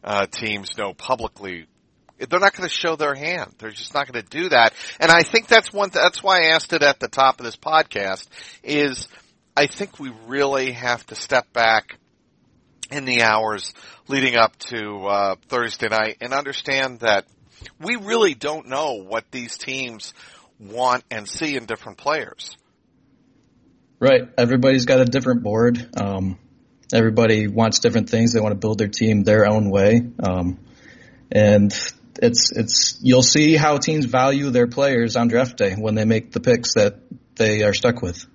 uh, 0.03 0.25
teams 0.27 0.77
know 0.77 0.93
publicly. 0.93 1.67
They're 2.17 2.39
not 2.39 2.55
going 2.55 2.69
to 2.69 2.73
show 2.73 2.95
their 2.95 3.15
hand. 3.15 3.55
They're 3.57 3.71
just 3.71 3.93
not 3.93 4.11
going 4.11 4.23
to 4.23 4.29
do 4.29 4.49
that. 4.49 4.73
And 4.99 5.11
I 5.11 5.23
think 5.23 5.47
that's 5.47 5.73
one. 5.73 5.89
That's 5.91 6.21
why 6.21 6.41
I 6.41 6.49
asked 6.49 6.73
it 6.73 6.83
at 6.83 6.99
the 6.99 7.07
top 7.07 7.39
of 7.39 7.45
this 7.45 7.55
podcast. 7.55 8.27
Is 8.63 9.07
I 9.55 9.67
think 9.67 9.99
we 9.99 10.11
really 10.27 10.71
have 10.71 11.05
to 11.07 11.15
step 11.15 11.51
back 11.51 11.97
in 12.91 13.05
the 13.05 13.23
hours 13.23 13.73
leading 14.07 14.35
up 14.35 14.55
to 14.57 15.05
uh, 15.07 15.35
Thursday 15.47 15.87
night 15.87 16.17
and 16.21 16.33
understand 16.33 16.99
that 16.99 17.25
we 17.79 17.95
really 17.95 18.33
don't 18.33 18.67
know 18.67 18.93
what 18.93 19.31
these 19.31 19.57
teams 19.57 20.13
want 20.59 21.03
and 21.09 21.27
see 21.27 21.55
in 21.55 21.65
different 21.65 21.97
players. 21.97 22.55
Right. 24.01 24.27
Everybody's 24.35 24.85
got 24.85 24.99
a 24.99 25.05
different 25.05 25.43
board. 25.43 25.87
Um, 25.95 26.39
everybody 26.91 27.47
wants 27.47 27.77
different 27.77 28.09
things. 28.09 28.33
They 28.33 28.39
want 28.39 28.53
to 28.53 28.57
build 28.57 28.79
their 28.79 28.87
team 28.87 29.23
their 29.23 29.47
own 29.47 29.69
way. 29.69 30.01
Um, 30.19 30.57
and 31.31 31.71
it's 32.19 32.51
it's 32.51 32.97
you'll 32.99 33.21
see 33.21 33.55
how 33.55 33.77
teams 33.77 34.05
value 34.05 34.49
their 34.49 34.65
players 34.65 35.15
on 35.15 35.27
draft 35.27 35.55
day 35.55 35.75
when 35.75 35.93
they 35.93 36.05
make 36.05 36.31
the 36.31 36.39
picks 36.39 36.73
that 36.73 36.95
they 37.35 37.61
are 37.61 37.75
stuck 37.75 38.01
with. 38.01 38.25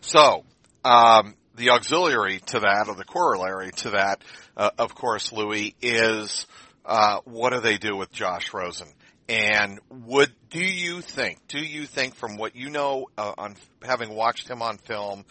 So, 0.00 0.44
um, 0.84 1.36
the 1.54 1.70
auxiliary 1.70 2.40
to 2.46 2.58
that, 2.58 2.86
or 2.88 2.96
the 2.96 3.04
corollary 3.04 3.70
to 3.76 3.90
that, 3.90 4.24
uh, 4.56 4.70
of 4.76 4.96
course, 4.96 5.30
Louis, 5.30 5.76
is 5.80 6.46
uh, 6.84 7.20
what 7.26 7.52
do 7.52 7.60
they 7.60 7.78
do 7.78 7.96
with 7.96 8.10
Josh 8.10 8.52
Rosen? 8.52 8.88
And 9.32 9.80
would 9.88 10.30
do 10.50 10.62
you 10.62 11.00
think? 11.00 11.38
Do 11.48 11.58
you 11.58 11.86
think, 11.86 12.16
from 12.16 12.36
what 12.36 12.54
you 12.54 12.68
know 12.68 13.06
uh, 13.16 13.32
on 13.38 13.56
having 13.82 14.14
watched 14.14 14.46
him 14.46 14.60
on 14.60 14.76
film 14.76 15.24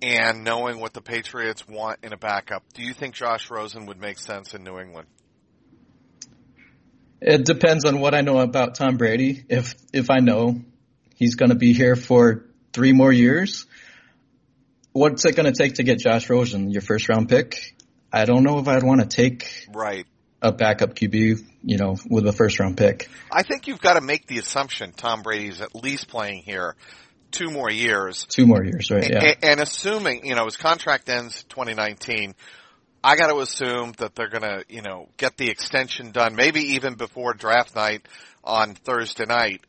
and 0.00 0.44
knowing 0.44 0.78
what 0.78 0.92
the 0.92 1.00
Patriots 1.00 1.66
want 1.66 1.98
in 2.04 2.12
a 2.12 2.16
backup, 2.16 2.62
do 2.74 2.82
you 2.84 2.94
think 2.94 3.16
Josh 3.16 3.50
Rosen 3.50 3.86
would 3.86 4.00
make 4.00 4.20
sense 4.20 4.54
in 4.54 4.62
New 4.62 4.78
England? 4.78 5.08
It 7.20 7.44
depends 7.44 7.84
on 7.84 7.98
what 7.98 8.14
I 8.14 8.20
know 8.20 8.38
about 8.38 8.76
Tom 8.76 8.98
Brady. 8.98 9.44
If 9.48 9.74
if 9.92 10.08
I 10.08 10.20
know 10.20 10.60
he's 11.16 11.34
going 11.34 11.50
to 11.50 11.56
be 11.56 11.72
here 11.72 11.96
for 11.96 12.44
three 12.72 12.92
more 12.92 13.12
years, 13.12 13.66
what's 14.92 15.24
it 15.24 15.34
going 15.34 15.52
to 15.52 15.60
take 15.60 15.74
to 15.74 15.82
get 15.82 15.98
Josh 15.98 16.30
Rosen, 16.30 16.70
your 16.70 16.82
first 16.82 17.08
round 17.08 17.28
pick? 17.28 17.74
I 18.12 18.26
don't 18.26 18.44
know 18.44 18.60
if 18.60 18.68
I'd 18.68 18.84
want 18.84 19.00
to 19.00 19.08
take 19.08 19.66
right 19.72 20.06
a 20.42 20.52
backup 20.52 20.94
QB, 20.94 21.44
you 21.62 21.78
know, 21.78 21.96
with 22.10 22.26
a 22.26 22.32
first 22.32 22.58
round 22.58 22.76
pick. 22.76 23.08
I 23.30 23.42
think 23.42 23.68
you've 23.68 23.80
got 23.80 23.94
to 23.94 24.00
make 24.00 24.26
the 24.26 24.38
assumption 24.38 24.92
Tom 24.92 25.22
Brady's 25.22 25.60
at 25.60 25.74
least 25.74 26.08
playing 26.08 26.42
here 26.42 26.74
two 27.30 27.50
more 27.50 27.70
years. 27.70 28.26
Two 28.28 28.46
more 28.46 28.62
years, 28.62 28.90
right? 28.90 29.08
Yeah. 29.08 29.24
And, 29.24 29.36
and 29.42 29.60
assuming, 29.60 30.26
you 30.26 30.34
know, 30.34 30.44
his 30.44 30.56
contract 30.56 31.08
ends 31.08 31.44
2019, 31.44 32.34
I 33.04 33.16
got 33.16 33.28
to 33.28 33.38
assume 33.38 33.92
that 33.98 34.14
they're 34.14 34.28
going 34.28 34.42
to, 34.42 34.64
you 34.68 34.82
know, 34.82 35.08
get 35.16 35.36
the 35.36 35.48
extension 35.48 36.10
done, 36.10 36.34
maybe 36.34 36.74
even 36.74 36.94
before 36.94 37.34
draft 37.34 37.74
night 37.74 38.02
on 38.44 38.74
Thursday 38.74 39.24
night 39.26 39.62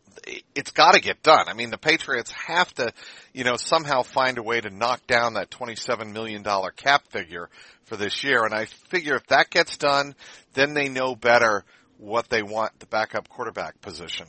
it's 0.55 0.71
got 0.71 0.93
to 0.93 1.01
get 1.01 1.23
done. 1.23 1.47
I 1.47 1.53
mean, 1.53 1.69
the 1.69 1.77
Patriots 1.77 2.31
have 2.31 2.73
to, 2.75 2.93
you 3.33 3.43
know, 3.43 3.55
somehow 3.57 4.03
find 4.03 4.37
a 4.37 4.43
way 4.43 4.61
to 4.61 4.69
knock 4.69 5.05
down 5.07 5.33
that 5.33 5.49
$27 5.49 6.13
million 6.13 6.43
cap 6.75 7.07
figure 7.09 7.49
for 7.93 7.97
this 7.97 8.23
year. 8.23 8.43
And 8.43 8.55
I 8.55 8.65
figure 8.65 9.15
if 9.15 9.27
that 9.27 9.51
gets 9.51 9.77
done, 9.77 10.15
then 10.53 10.73
they 10.73 10.89
know 10.89 11.15
better 11.15 11.63
what 11.97 12.27
they 12.27 12.41
want 12.41 12.79
the 12.79 12.87
backup 12.87 13.29
quarterback 13.29 13.81
position. 13.81 14.25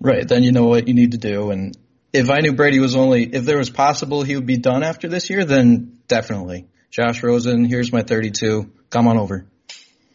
Right. 0.00 0.26
Then 0.26 0.42
you 0.42 0.52
know 0.52 0.64
what 0.64 0.88
you 0.88 0.94
need 0.94 1.12
to 1.12 1.18
do. 1.18 1.50
And 1.50 1.76
if 2.14 2.30
I 2.30 2.38
knew 2.38 2.54
Brady 2.54 2.80
was 2.80 2.96
only, 2.96 3.24
if 3.24 3.44
there 3.44 3.58
was 3.58 3.68
possible 3.68 4.22
he 4.22 4.34
would 4.34 4.46
be 4.46 4.56
done 4.56 4.82
after 4.82 5.08
this 5.08 5.28
year, 5.28 5.44
then 5.44 5.98
definitely. 6.08 6.66
Josh 6.90 7.22
Rosen, 7.22 7.66
here's 7.66 7.92
my 7.92 8.00
32. 8.00 8.70
Come 8.88 9.08
on 9.08 9.18
over. 9.18 9.44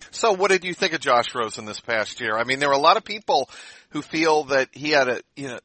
So 0.09 0.33
what 0.33 0.49
did 0.49 0.63
you 0.63 0.73
think 0.73 0.93
of 0.93 1.01
Josh 1.01 1.35
Rosen 1.35 1.65
this 1.65 1.79
past 1.79 2.19
year? 2.19 2.35
I 2.35 2.45
mean, 2.45 2.59
there 2.59 2.69
were 2.69 2.75
a 2.75 2.79
lot 2.79 2.97
of 2.97 3.03
people 3.03 3.47
who 3.89 4.01
feel 4.01 4.45
that 4.45 4.69
he 4.71 4.89
had 4.89 5.07
a, 5.07 5.21
you 5.35 5.49
know, 5.49 5.59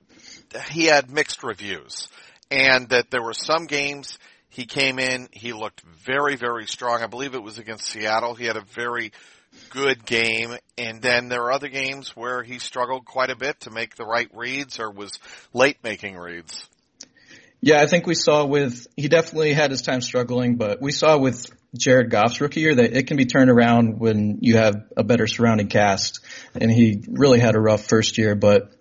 he 0.68 0.84
had 0.84 1.10
mixed 1.10 1.42
reviews 1.42 2.08
and 2.50 2.90
that 2.90 3.10
there 3.10 3.22
were 3.22 3.34
some 3.34 3.66
games 3.66 4.18
he 4.56 4.64
came 4.64 4.98
in, 4.98 5.28
he 5.32 5.52
looked 5.52 5.82
very, 5.82 6.36
very 6.36 6.64
strong. 6.64 7.02
I 7.02 7.08
believe 7.08 7.34
it 7.34 7.42
was 7.42 7.58
against 7.58 7.84
Seattle. 7.88 8.34
He 8.34 8.46
had 8.46 8.56
a 8.56 8.62
very 8.62 9.12
good 9.68 10.06
game. 10.06 10.56
And 10.78 11.02
then 11.02 11.28
there 11.28 11.42
are 11.42 11.52
other 11.52 11.68
games 11.68 12.16
where 12.16 12.42
he 12.42 12.58
struggled 12.58 13.04
quite 13.04 13.28
a 13.28 13.36
bit 13.36 13.60
to 13.60 13.70
make 13.70 13.96
the 13.96 14.06
right 14.06 14.30
reads 14.32 14.80
or 14.80 14.90
was 14.90 15.18
late 15.52 15.76
making 15.84 16.16
reads. 16.16 16.66
Yeah, 17.60 17.82
I 17.82 17.86
think 17.86 18.06
we 18.06 18.14
saw 18.14 18.46
with, 18.46 18.86
he 18.96 19.08
definitely 19.08 19.52
had 19.52 19.70
his 19.70 19.82
time 19.82 20.00
struggling, 20.00 20.56
but 20.56 20.80
we 20.80 20.90
saw 20.90 21.18
with 21.18 21.50
Jared 21.76 22.10
Goff's 22.10 22.40
rookie 22.40 22.60
year 22.60 22.74
that 22.76 22.96
it 22.96 23.08
can 23.08 23.18
be 23.18 23.26
turned 23.26 23.50
around 23.50 24.00
when 24.00 24.38
you 24.40 24.56
have 24.56 24.74
a 24.96 25.04
better 25.04 25.26
surrounding 25.26 25.68
cast. 25.68 26.20
And 26.54 26.70
he 26.70 27.04
really 27.06 27.40
had 27.40 27.56
a 27.56 27.60
rough 27.60 27.84
first 27.84 28.16
year, 28.16 28.34
but 28.34 28.72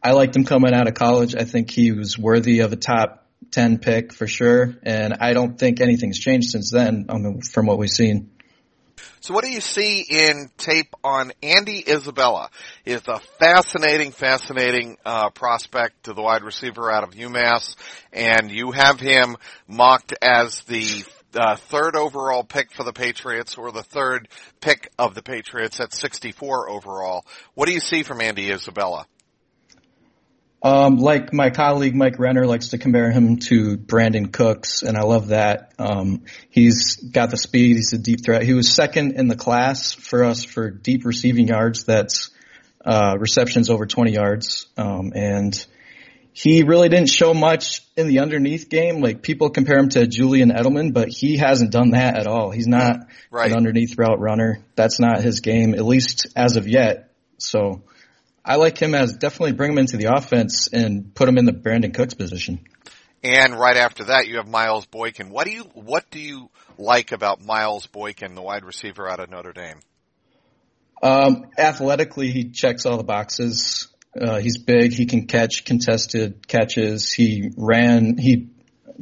I 0.00 0.12
liked 0.12 0.36
him 0.36 0.44
coming 0.44 0.72
out 0.72 0.86
of 0.86 0.94
college. 0.94 1.34
I 1.34 1.42
think 1.42 1.68
he 1.68 1.90
was 1.90 2.16
worthy 2.16 2.60
of 2.60 2.72
a 2.72 2.76
top 2.76 3.25
10 3.50 3.78
pick 3.78 4.12
for 4.12 4.26
sure. 4.26 4.74
And 4.82 5.14
I 5.20 5.32
don't 5.32 5.58
think 5.58 5.80
anything's 5.80 6.18
changed 6.18 6.50
since 6.50 6.70
then 6.70 7.06
um, 7.08 7.40
from 7.40 7.66
what 7.66 7.78
we've 7.78 7.90
seen. 7.90 8.30
So 9.20 9.34
what 9.34 9.44
do 9.44 9.50
you 9.50 9.60
see 9.60 10.02
in 10.08 10.50
tape 10.56 10.94
on 11.02 11.32
Andy 11.42 11.82
Isabella? 11.88 12.48
Is 12.84 13.02
a 13.08 13.18
fascinating, 13.38 14.12
fascinating 14.12 14.98
uh, 15.04 15.30
prospect 15.30 16.04
to 16.04 16.12
the 16.12 16.22
wide 16.22 16.44
receiver 16.44 16.92
out 16.92 17.02
of 17.02 17.10
UMass, 17.10 17.74
and 18.12 18.50
you 18.50 18.70
have 18.70 19.00
him 19.00 19.36
mocked 19.66 20.14
as 20.22 20.60
the 20.64 21.04
uh, 21.34 21.56
third 21.56 21.96
overall 21.96 22.44
pick 22.44 22.72
for 22.72 22.84
the 22.84 22.92
Patriots 22.92 23.56
or 23.56 23.72
the 23.72 23.82
third 23.82 24.28
pick 24.60 24.90
of 24.98 25.14
the 25.14 25.22
Patriots 25.22 25.80
at 25.80 25.92
64 25.92 26.70
overall. 26.70 27.26
What 27.54 27.66
do 27.66 27.72
you 27.72 27.80
see 27.80 28.02
from 28.02 28.20
Andy 28.20 28.52
Isabella? 28.52 29.06
Um, 30.62 30.96
like 30.96 31.32
my 31.32 31.50
colleague 31.50 31.94
Mike 31.94 32.18
Renner 32.18 32.46
likes 32.46 32.68
to 32.68 32.78
compare 32.78 33.10
him 33.10 33.36
to 33.38 33.76
Brandin 33.76 34.32
Cooks, 34.32 34.82
and 34.82 34.96
I 34.96 35.02
love 35.02 35.28
that. 35.28 35.72
Um, 35.78 36.24
he's 36.50 36.96
got 36.96 37.30
the 37.30 37.36
speed. 37.36 37.76
He's 37.76 37.92
a 37.92 37.98
deep 37.98 38.24
threat. 38.24 38.42
He 38.42 38.54
was 38.54 38.74
second 38.74 39.12
in 39.12 39.28
the 39.28 39.36
class 39.36 39.92
for 39.92 40.24
us 40.24 40.44
for 40.44 40.70
deep 40.70 41.04
receiving 41.04 41.48
yards. 41.48 41.84
That's 41.84 42.30
uh, 42.84 43.16
receptions 43.18 43.68
over 43.68 43.86
20 43.86 44.12
yards, 44.12 44.66
um, 44.76 45.12
and 45.14 45.66
he 46.32 46.62
really 46.64 46.90
didn't 46.90 47.08
show 47.08 47.32
much 47.32 47.82
in 47.96 48.08
the 48.08 48.18
underneath 48.18 48.68
game. 48.68 49.00
Like 49.00 49.22
people 49.22 49.50
compare 49.50 49.78
him 49.78 49.88
to 49.90 50.06
Julian 50.06 50.50
Edelman, 50.50 50.92
but 50.92 51.08
he 51.08 51.38
hasn't 51.38 51.70
done 51.70 51.90
that 51.90 52.18
at 52.18 52.26
all. 52.26 52.50
He's 52.50 52.66
not 52.66 53.06
right. 53.30 53.50
an 53.50 53.56
underneath 53.56 53.96
route 53.98 54.20
runner. 54.20 54.58
That's 54.74 55.00
not 55.00 55.22
his 55.22 55.40
game, 55.40 55.74
at 55.74 55.84
least 55.84 56.26
as 56.36 56.56
of 56.56 56.68
yet. 56.68 57.10
So 57.38 57.84
I 58.46 58.56
like 58.56 58.78
him 58.78 58.94
as 58.94 59.16
definitely 59.16 59.52
bring 59.52 59.72
him 59.72 59.78
into 59.78 59.96
the 59.96 60.14
offense 60.14 60.68
and 60.72 61.12
put 61.12 61.28
him 61.28 61.36
in 61.36 61.46
the 61.46 61.52
Brandin 61.52 61.92
Cooks 61.92 62.14
position. 62.14 62.60
And 63.24 63.58
right 63.58 63.76
after 63.76 64.04
that, 64.04 64.28
you 64.28 64.36
have 64.36 64.46
Miles 64.46 64.86
Boykin. 64.86 65.30
What 65.30 65.46
do 65.46 65.52
you 65.52 65.64
what 65.74 66.08
do 66.12 66.20
you 66.20 66.48
like 66.78 67.10
about 67.10 67.44
Miles 67.44 67.88
Boykin, 67.88 68.36
the 68.36 68.42
wide 68.42 68.64
receiver 68.64 69.08
out 69.10 69.18
of 69.18 69.30
Notre 69.30 69.52
Dame? 69.52 69.80
Um, 71.02 71.46
athletically, 71.58 72.30
he 72.30 72.50
checks 72.50 72.86
all 72.86 72.96
the 72.96 73.04
boxes. 73.04 73.88
Uh, 74.18 74.38
he's 74.38 74.58
big. 74.58 74.92
He 74.92 75.06
can 75.06 75.26
catch 75.26 75.64
contested 75.64 76.46
catches. 76.46 77.12
He 77.12 77.50
ran. 77.56 78.16
He 78.16 78.50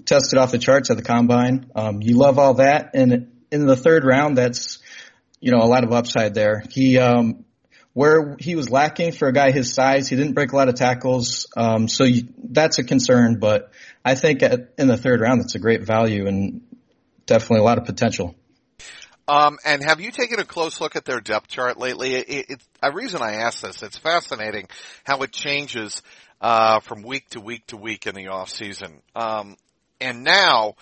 tested 0.07 0.39
off 0.39 0.53
the 0.53 0.59
charts 0.59 0.91
at 0.91 0.97
the 0.97 1.03
combine. 1.03 1.71
Um, 1.75 2.01
you 2.01 2.17
love 2.17 2.39
all 2.39 2.55
that. 2.55 2.93
And 2.95 3.31
in 3.51 3.67
the 3.67 3.77
third 3.77 4.05
round, 4.05 4.39
that's 4.39 4.79
you 5.39 5.53
know 5.53 5.59
a 5.59 5.69
lot 5.69 5.85
of 5.85 5.93
upside 5.93 6.33
there. 6.33 6.65
He 6.71 6.99
um, 6.99 7.44
where 7.95 8.37
he 8.39 8.57
was 8.57 8.69
lacking 8.69 9.13
for 9.13 9.29
a 9.29 9.33
guy 9.33 9.53
his 9.53 9.73
size, 9.73 10.09
he 10.09 10.17
didn't 10.17 10.35
break 10.35 10.53
a 10.53 10.57
lot 10.57 10.69
of 10.69 10.75
tackles. 10.75 11.47
Um, 11.57 11.89
so 11.89 12.05
you, 12.05 12.29
that's 12.43 12.79
a 12.79 12.85
concern. 12.85 13.39
But 13.39 13.73
I 14.05 14.17
think 14.17 14.43
at, 14.43 14.75
in 14.77 14.89
the 14.89 14.97
third 14.97 15.21
round, 15.21 15.41
that's 15.41 15.55
a 15.55 15.61
great 15.61 15.83
value 15.83 16.27
and 16.27 16.61
definitely 17.25 17.61
a 17.61 17.65
lot 17.65 17.79
of 17.79 17.85
potential. 17.85 18.35
Um, 19.27 19.59
and 19.65 19.83
have 19.83 20.01
you 20.01 20.11
taken 20.11 20.39
a 20.39 20.45
close 20.45 20.81
look 20.81 20.97
at 20.97 21.07
their 21.07 21.21
depth 21.21 21.49
chart 21.49 21.79
lately? 21.79 22.15
It, 22.17 22.51
it, 22.51 22.63
a 22.83 22.93
reason 22.93 23.23
I 23.23 23.37
ask 23.37 23.63
this, 23.63 23.83
it's 23.83 23.97
fascinating 23.97 24.69
how 25.05 25.23
it 25.23 25.33
changes 25.33 26.03
uh, 26.41 26.81
from 26.81 27.03
week 27.03 27.31
to 27.31 27.41
week 27.41 27.67
to 27.69 27.79
week 27.79 28.07
in 28.07 28.15
the 28.15 28.27
off 28.27 28.51
season. 28.51 29.01
Um, 29.15 29.57
and 30.01 30.25
now, 30.25 30.75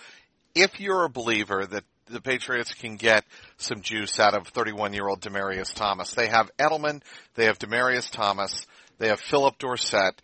if 0.55 0.81
you're 0.81 1.05
a 1.05 1.09
believer 1.09 1.65
that 1.65 1.83
the 2.07 2.19
Patriots 2.19 2.73
can 2.73 2.97
get 2.97 3.23
some 3.63 3.81
juice 3.81 4.19
out 4.19 4.33
of 4.33 4.47
31 4.47 4.93
year 4.93 5.07
old 5.07 5.21
Demaryius 5.21 5.73
Thomas, 5.73 6.13
they 6.13 6.27
have 6.27 6.51
Edelman, 6.57 7.01
they 7.35 7.45
have 7.45 7.59
Demaryius 7.59 8.11
Thomas, 8.11 8.65
they 8.99 9.07
have 9.07 9.19
Phillip 9.19 9.57
Dorsett, 9.57 10.21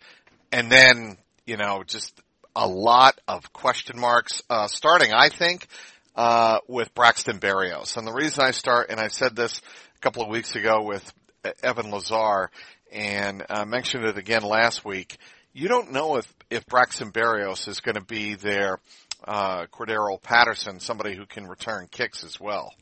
and 0.52 0.70
then 0.70 1.16
you 1.46 1.56
know 1.56 1.82
just 1.86 2.20
a 2.54 2.66
lot 2.66 3.20
of 3.28 3.52
question 3.52 3.98
marks. 3.98 4.42
Uh, 4.50 4.66
starting, 4.66 5.12
I 5.12 5.28
think, 5.28 5.66
uh, 6.16 6.58
with 6.68 6.94
Braxton 6.94 7.38
Berrios. 7.38 7.96
And 7.96 8.06
the 8.06 8.12
reason 8.12 8.44
I 8.44 8.50
start, 8.50 8.90
and 8.90 9.00
I 9.00 9.08
said 9.08 9.36
this 9.36 9.60
a 9.96 9.98
couple 10.00 10.22
of 10.22 10.28
weeks 10.28 10.54
ago 10.56 10.82
with 10.82 11.12
Evan 11.62 11.90
Lazar, 11.90 12.50
and 12.92 13.44
uh, 13.48 13.64
mentioned 13.64 14.04
it 14.04 14.18
again 14.18 14.42
last 14.42 14.84
week. 14.84 15.16
You 15.52 15.68
don't 15.68 15.92
know 15.92 16.16
if 16.16 16.32
if 16.50 16.66
Braxton 16.66 17.12
Berrios 17.12 17.68
is 17.68 17.80
going 17.80 17.94
to 17.94 18.04
be 18.04 18.34
their 18.34 18.78
uh, 19.24 19.66
Cordarrelle 19.66 20.20
Patterson, 20.22 20.80
somebody 20.80 21.14
who 21.14 21.26
can 21.26 21.46
return 21.46 21.88
kicks 21.90 22.24
as 22.24 22.40
well. 22.40 22.72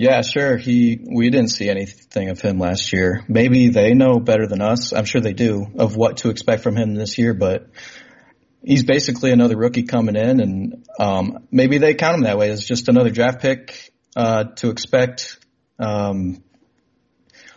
Yeah, 0.00 0.22
sure. 0.22 0.56
He, 0.56 1.04
we 1.12 1.28
didn't 1.28 1.48
see 1.48 1.68
anything 1.68 2.28
of 2.28 2.40
him 2.40 2.60
last 2.60 2.92
year. 2.92 3.24
Maybe 3.26 3.70
they 3.70 3.94
know 3.94 4.20
better 4.20 4.46
than 4.46 4.62
us. 4.62 4.92
I'm 4.92 5.06
sure 5.06 5.20
they 5.20 5.32
do 5.32 5.66
of 5.76 5.96
what 5.96 6.18
to 6.18 6.30
expect 6.30 6.62
from 6.62 6.76
him 6.76 6.94
this 6.94 7.18
year, 7.18 7.34
but 7.34 7.66
he's 8.62 8.84
basically 8.84 9.32
another 9.32 9.56
rookie 9.56 9.82
coming 9.82 10.14
in, 10.14 10.38
and 10.38 10.86
um, 11.00 11.48
maybe 11.50 11.78
they 11.78 11.94
count 11.94 12.14
him 12.14 12.22
that 12.22 12.38
way 12.38 12.50
as 12.50 12.64
just 12.64 12.86
another 12.86 13.10
draft 13.10 13.42
pick 13.42 13.92
uh, 14.14 14.44
to 14.58 14.70
expect. 14.70 15.44
Um, 15.80 16.44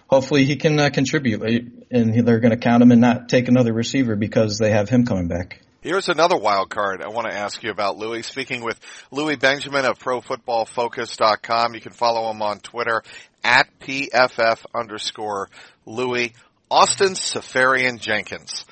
hopefully, 0.08 0.44
he 0.44 0.56
can 0.56 0.80
uh, 0.80 0.90
contribute, 0.90 1.44
and 1.92 2.28
they're 2.28 2.40
going 2.40 2.58
to 2.58 2.58
count 2.58 2.82
him 2.82 2.92
and 2.92 3.02
not 3.02 3.30
take 3.30 3.50
another 3.50 3.72
receiver 3.72 4.16
because 4.16 4.58
they 4.58 4.72
have 4.72 4.90
him 4.90 5.06
coming 5.06 5.28
back. 5.28 5.62
Here's 5.84 6.10
another 6.10 6.38
wild 6.38 6.70
card 6.70 7.02
I 7.02 7.08
want 7.08 7.26
to 7.26 7.36
ask 7.36 7.64
you 7.64 7.72
about, 7.72 7.98
Louis. 7.98 8.22
Speaking 8.22 8.64
with 8.64 8.80
Louis 9.10 9.36
Benjamin 9.36 9.84
of 9.84 9.98
ProFootballFocus.com. 9.98 11.74
You 11.74 11.82
can 11.82 11.92
follow 11.92 12.30
him 12.30 12.44
on 12.44 12.60
Twitter 12.60 13.02
at 13.44 13.68
PFF 13.80 14.64
underscore 14.76 15.50
Louis. 15.88 16.34
Austin 16.70 17.16
Seferian 17.16 18.00
Jenkins. 18.00 18.66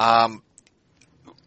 Um, 0.00 0.42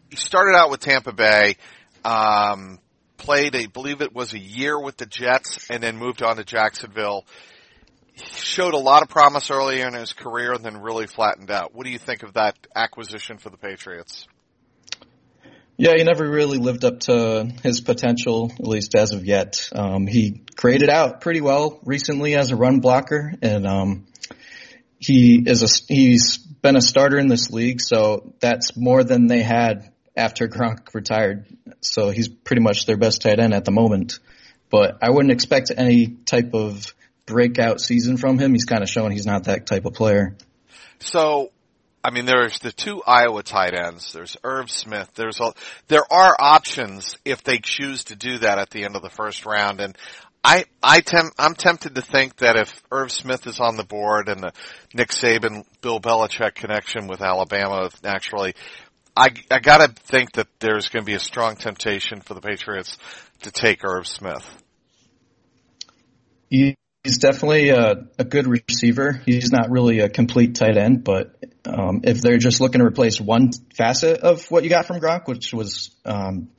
he 0.08 0.16
started 0.16 0.56
out 0.56 0.70
with 0.70 0.80
Tampa 0.80 1.12
Bay, 1.12 1.58
um, 2.02 2.78
played, 3.18 3.54
I 3.54 3.66
believe 3.66 4.00
it 4.00 4.14
was 4.14 4.32
a 4.32 4.38
year 4.38 4.80
with 4.80 4.96
the 4.96 5.04
Jets, 5.04 5.68
and 5.68 5.82
then 5.82 5.98
moved 5.98 6.22
on 6.22 6.36
to 6.36 6.44
Jacksonville. 6.44 7.26
He 8.14 8.24
showed 8.24 8.72
a 8.72 8.78
lot 8.78 9.02
of 9.02 9.10
promise 9.10 9.50
earlier 9.50 9.86
in 9.86 9.92
his 9.92 10.14
career, 10.14 10.54
and 10.54 10.64
then 10.64 10.80
really 10.80 11.06
flattened 11.06 11.50
out. 11.50 11.74
What 11.74 11.84
do 11.84 11.92
you 11.92 11.98
think 11.98 12.22
of 12.22 12.32
that 12.32 12.56
acquisition 12.74 13.36
for 13.36 13.50
the 13.50 13.58
Patriots? 13.58 14.26
Yeah, 15.80 15.96
he 15.96 16.04
never 16.04 16.28
really 16.28 16.58
lived 16.58 16.84
up 16.84 17.00
to 17.00 17.50
his 17.62 17.80
potential, 17.80 18.52
at 18.52 18.66
least 18.66 18.94
as 18.94 19.12
of 19.14 19.24
yet. 19.24 19.66
Um, 19.74 20.06
he 20.06 20.42
graded 20.54 20.90
out 20.90 21.22
pretty 21.22 21.40
well 21.40 21.80
recently 21.86 22.34
as 22.34 22.50
a 22.50 22.56
run 22.56 22.80
blocker, 22.80 23.32
and 23.40 23.66
um, 23.66 24.06
he 24.98 25.42
is 25.46 25.62
a 25.62 25.68
he's 25.90 26.36
been 26.36 26.76
a 26.76 26.82
starter 26.82 27.18
in 27.18 27.28
this 27.28 27.50
league, 27.50 27.80
so 27.80 28.34
that's 28.40 28.76
more 28.76 29.02
than 29.02 29.26
they 29.26 29.40
had 29.40 29.90
after 30.14 30.48
Gronk 30.48 30.92
retired. 30.92 31.46
So 31.80 32.10
he's 32.10 32.28
pretty 32.28 32.60
much 32.60 32.84
their 32.84 32.98
best 32.98 33.22
tight 33.22 33.38
end 33.38 33.54
at 33.54 33.64
the 33.64 33.72
moment. 33.72 34.18
But 34.68 34.98
I 35.00 35.08
wouldn't 35.08 35.32
expect 35.32 35.72
any 35.74 36.08
type 36.08 36.52
of 36.52 36.94
breakout 37.24 37.80
season 37.80 38.18
from 38.18 38.38
him. 38.38 38.52
He's 38.52 38.66
kind 38.66 38.82
of 38.82 38.90
showing 38.90 39.12
he's 39.12 39.24
not 39.24 39.44
that 39.44 39.64
type 39.64 39.86
of 39.86 39.94
player. 39.94 40.36
So, 40.98 41.52
I 42.02 42.10
mean, 42.10 42.24
there's 42.24 42.58
the 42.60 42.72
two 42.72 43.02
Iowa 43.02 43.42
tight 43.42 43.74
ends. 43.74 44.12
There's 44.12 44.36
Irv 44.42 44.70
Smith. 44.70 45.10
There's 45.14 45.38
a, 45.40 45.52
there 45.88 46.10
are 46.10 46.34
options 46.38 47.16
if 47.24 47.44
they 47.44 47.58
choose 47.58 48.04
to 48.04 48.16
do 48.16 48.38
that 48.38 48.58
at 48.58 48.70
the 48.70 48.84
end 48.84 48.96
of 48.96 49.02
the 49.02 49.10
first 49.10 49.44
round. 49.44 49.80
And 49.80 49.96
I, 50.42 50.64
I 50.82 51.00
tem- 51.00 51.32
I'm 51.38 51.54
tempted 51.54 51.96
to 51.96 52.02
think 52.02 52.36
that 52.36 52.56
if 52.56 52.82
Irv 52.90 53.12
Smith 53.12 53.46
is 53.46 53.60
on 53.60 53.76
the 53.76 53.84
board 53.84 54.28
and 54.28 54.42
the 54.42 54.52
Nick 54.94 55.10
Saban, 55.10 55.64
Bill 55.82 56.00
Belichick 56.00 56.54
connection 56.54 57.06
with 57.06 57.20
Alabama 57.20 57.90
naturally 58.02 58.54
I, 59.16 59.34
I 59.50 59.58
gotta 59.58 59.88
think 59.88 60.32
that 60.32 60.46
there's 60.60 60.88
to 60.88 61.02
be 61.02 61.14
a 61.14 61.20
strong 61.20 61.56
temptation 61.56 62.20
for 62.20 62.34
the 62.34 62.40
Patriots 62.40 62.96
to 63.42 63.50
take 63.50 63.84
Irv 63.84 64.06
Smith. 64.06 64.48
He's 67.02 67.18
definitely 67.18 67.70
a, 67.70 68.08
a 68.18 68.24
good 68.24 68.46
receiver. 68.46 69.12
He's 69.24 69.50
not 69.50 69.70
really 69.70 70.00
a 70.00 70.10
complete 70.10 70.54
tight 70.54 70.76
end, 70.76 71.02
but 71.02 71.34
um, 71.64 72.02
if 72.04 72.20
they're 72.20 72.36
just 72.36 72.60
looking 72.60 72.80
to 72.80 72.86
replace 72.86 73.18
one 73.18 73.52
facet 73.74 74.20
of 74.20 74.50
what 74.50 74.64
you 74.64 74.70
got 74.70 74.84
from 74.84 75.00
Gronk, 75.00 75.26
which 75.26 75.54
was 75.54 75.94
um, 76.04 76.50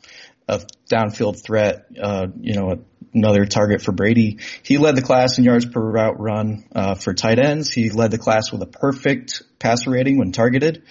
a 0.47 0.61
downfield 0.91 1.43
threat, 1.43 1.85
uh, 2.01 2.27
you 2.39 2.55
know, 2.55 2.83
another 3.13 3.45
target 3.45 3.83
for 3.83 3.91
Brady. 3.91 4.39
He 4.63 4.79
led 4.79 4.95
the 4.95 5.01
class 5.01 5.37
in 5.37 5.43
yards 5.43 5.65
per 5.65 5.79
route 5.79 6.19
run 6.19 6.65
uh, 6.73 6.95
for 6.95 7.13
tight 7.13 7.37
ends. 7.37 7.71
He 7.71 7.91
led 7.91 8.09
the 8.09 8.17
class 8.17 8.51
with 8.51 8.63
a 8.63 8.67
perfect 8.67 9.43
passer 9.59 9.91
rating 9.91 10.17
when 10.17 10.31
targeted. 10.31 10.83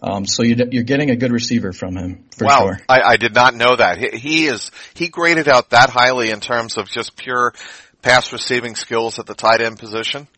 Um, 0.00 0.26
so 0.26 0.42
you, 0.42 0.54
are 0.54 0.82
getting 0.82 1.10
a 1.10 1.16
good 1.16 1.30
receiver 1.30 1.72
from 1.72 1.96
him 1.96 2.24
for 2.36 2.44
wow, 2.44 2.66
sure. 2.66 2.80
I, 2.88 3.02
I 3.02 3.16
did 3.16 3.34
not 3.34 3.54
know 3.54 3.76
that. 3.76 3.98
He, 3.98 4.18
he 4.18 4.46
is 4.46 4.72
he 4.94 5.08
graded 5.08 5.48
out 5.48 5.70
that 5.70 5.90
highly 5.90 6.30
in 6.30 6.40
terms 6.40 6.76
of 6.76 6.88
just 6.88 7.16
pure 7.16 7.54
pass 8.02 8.32
receiving 8.32 8.74
skills 8.74 9.18
at 9.18 9.26
the 9.26 9.34
tight 9.34 9.60
end 9.60 9.78
position. 9.78 10.28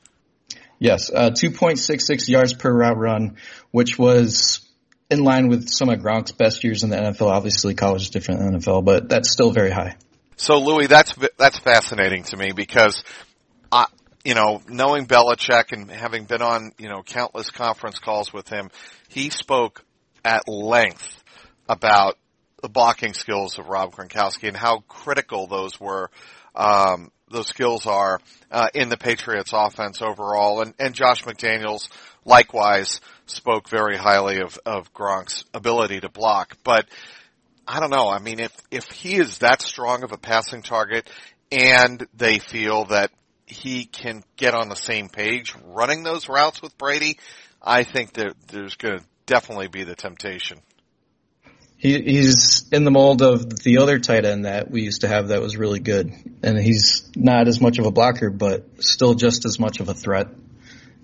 Yes, 0.79 1.11
uh, 1.11 1.31
2.66 1.31 2.29
yards 2.29 2.53
per 2.53 2.73
route 2.73 2.99
run, 2.99 3.37
which 3.71 3.99
was 3.99 4.61
in 5.11 5.23
line 5.23 5.49
with 5.49 5.69
some 5.69 5.89
of 5.89 6.01
Gronk's 6.01 6.33
best 6.33 6.65
years 6.65 6.83
in 6.83 6.91
the 6.91 6.97
NFL. 6.97 7.31
Obviously, 7.31 7.75
college 7.75 8.03
is 8.03 8.11
different 8.11 8.41
than 8.41 8.61
NFL, 8.61 8.85
but 8.85 9.09
that's 9.09 9.31
still 9.31 9.51
very 9.51 9.71
high. 9.71 9.97
So, 10.37 10.59
Louis, 10.59 10.89
that's 10.89 11.15
that's 11.39 11.59
fascinating 11.59 12.25
to 12.25 12.37
me 12.37 12.53
because 12.53 13.05
I, 13.71 13.87
you 14.25 14.35
know, 14.35 14.63
knowing 14.69 15.07
Belichick 15.07 15.73
and 15.73 15.91
having 15.91 16.25
been 16.25 16.43
on, 16.43 16.73
you 16.79 16.89
know, 16.89 17.03
countless 17.03 17.51
conference 17.51 17.99
calls 17.99 18.33
with 18.33 18.49
him, 18.49 18.71
he 19.09 19.31
spoke 19.31 19.85
at 20.25 20.49
length 20.49 21.23
about 21.69 22.19
the 22.63 22.69
blocking 22.69 23.15
skills 23.15 23.59
of 23.59 23.69
Rob 23.69 23.95
Gronkowski 23.95 24.49
and 24.49 24.57
how 24.57 24.81
critical 24.89 25.47
those 25.47 25.79
were, 25.79 26.11
um, 26.55 27.13
those 27.29 27.49
skills 27.49 27.87
are 27.87 28.21
uh, 28.51 28.69
in 28.75 28.89
the 28.89 28.97
Patriots 28.97 29.53
offense 29.53 30.03
overall. 30.03 30.61
And, 30.61 30.75
and 30.79 30.95
Josh 30.95 31.25
McDaniels 31.25 31.89
likewise 32.25 33.01
spoke 33.27 33.69
very 33.69 33.97
highly 33.97 34.41
of, 34.41 34.59
of 34.65 34.93
Gronk's 34.93 35.45
ability 35.55 36.01
to 36.01 36.09
block. 36.09 36.57
But 36.65 36.87
I 37.67 37.81
don't 37.81 37.91
know. 37.91 38.09
I 38.09 38.19
mean, 38.19 38.41
if, 38.41 38.53
if 38.71 38.85
he 38.91 39.17
is 39.17 39.39
that 39.39 39.63
strong 39.63 40.03
of 40.03 40.13
a 40.13 40.19
passing 40.19 40.63
target 40.63 41.09
and 41.51 42.07
they 42.15 42.39
feel 42.39 42.87
that 42.87 43.11
he 43.47 43.85
can 43.85 44.23
get 44.37 44.55
on 44.55 44.69
the 44.69 44.77
same 44.77 45.09
page 45.09 45.55
running 45.65 46.03
those 46.03 46.29
routes 46.29 46.63
with 46.63 46.77
Brady, 46.79 47.19
I 47.63 47.85
think 47.85 48.15
that 48.15 48.35
there's 48.49 48.77
going 48.77 48.99
to 48.99 49.05
definitely 49.27 49.69
be 49.69 49.85
the 49.85 49.95
temptation. 49.95 50.59
He, 51.85 52.01
he's 52.01 52.67
in 52.73 52.85
the 52.85 52.91
mold 52.91 53.21
of 53.21 53.63
the 53.63 53.77
other 53.77 53.99
tight 53.99 54.25
end 54.25 54.47
that 54.47 54.71
we 54.71 54.81
used 54.81 55.03
to 55.03 55.09
have 55.09 55.29
that 55.29 55.43
was 55.43 55.59
really 55.59 55.81
good, 55.81 56.15
and 56.43 56.59
he's 56.59 57.11
not 57.15 57.47
as 57.47 57.61
much 57.61 57.79
of 57.79 57.85
a 57.85 57.91
blocker, 57.91 58.31
but 58.31 58.83
still 58.83 59.13
just 59.13 59.45
as 59.45 59.61
much 59.61 59.81
of 59.81 59.91
a 59.91 59.93
threat. 59.93 60.29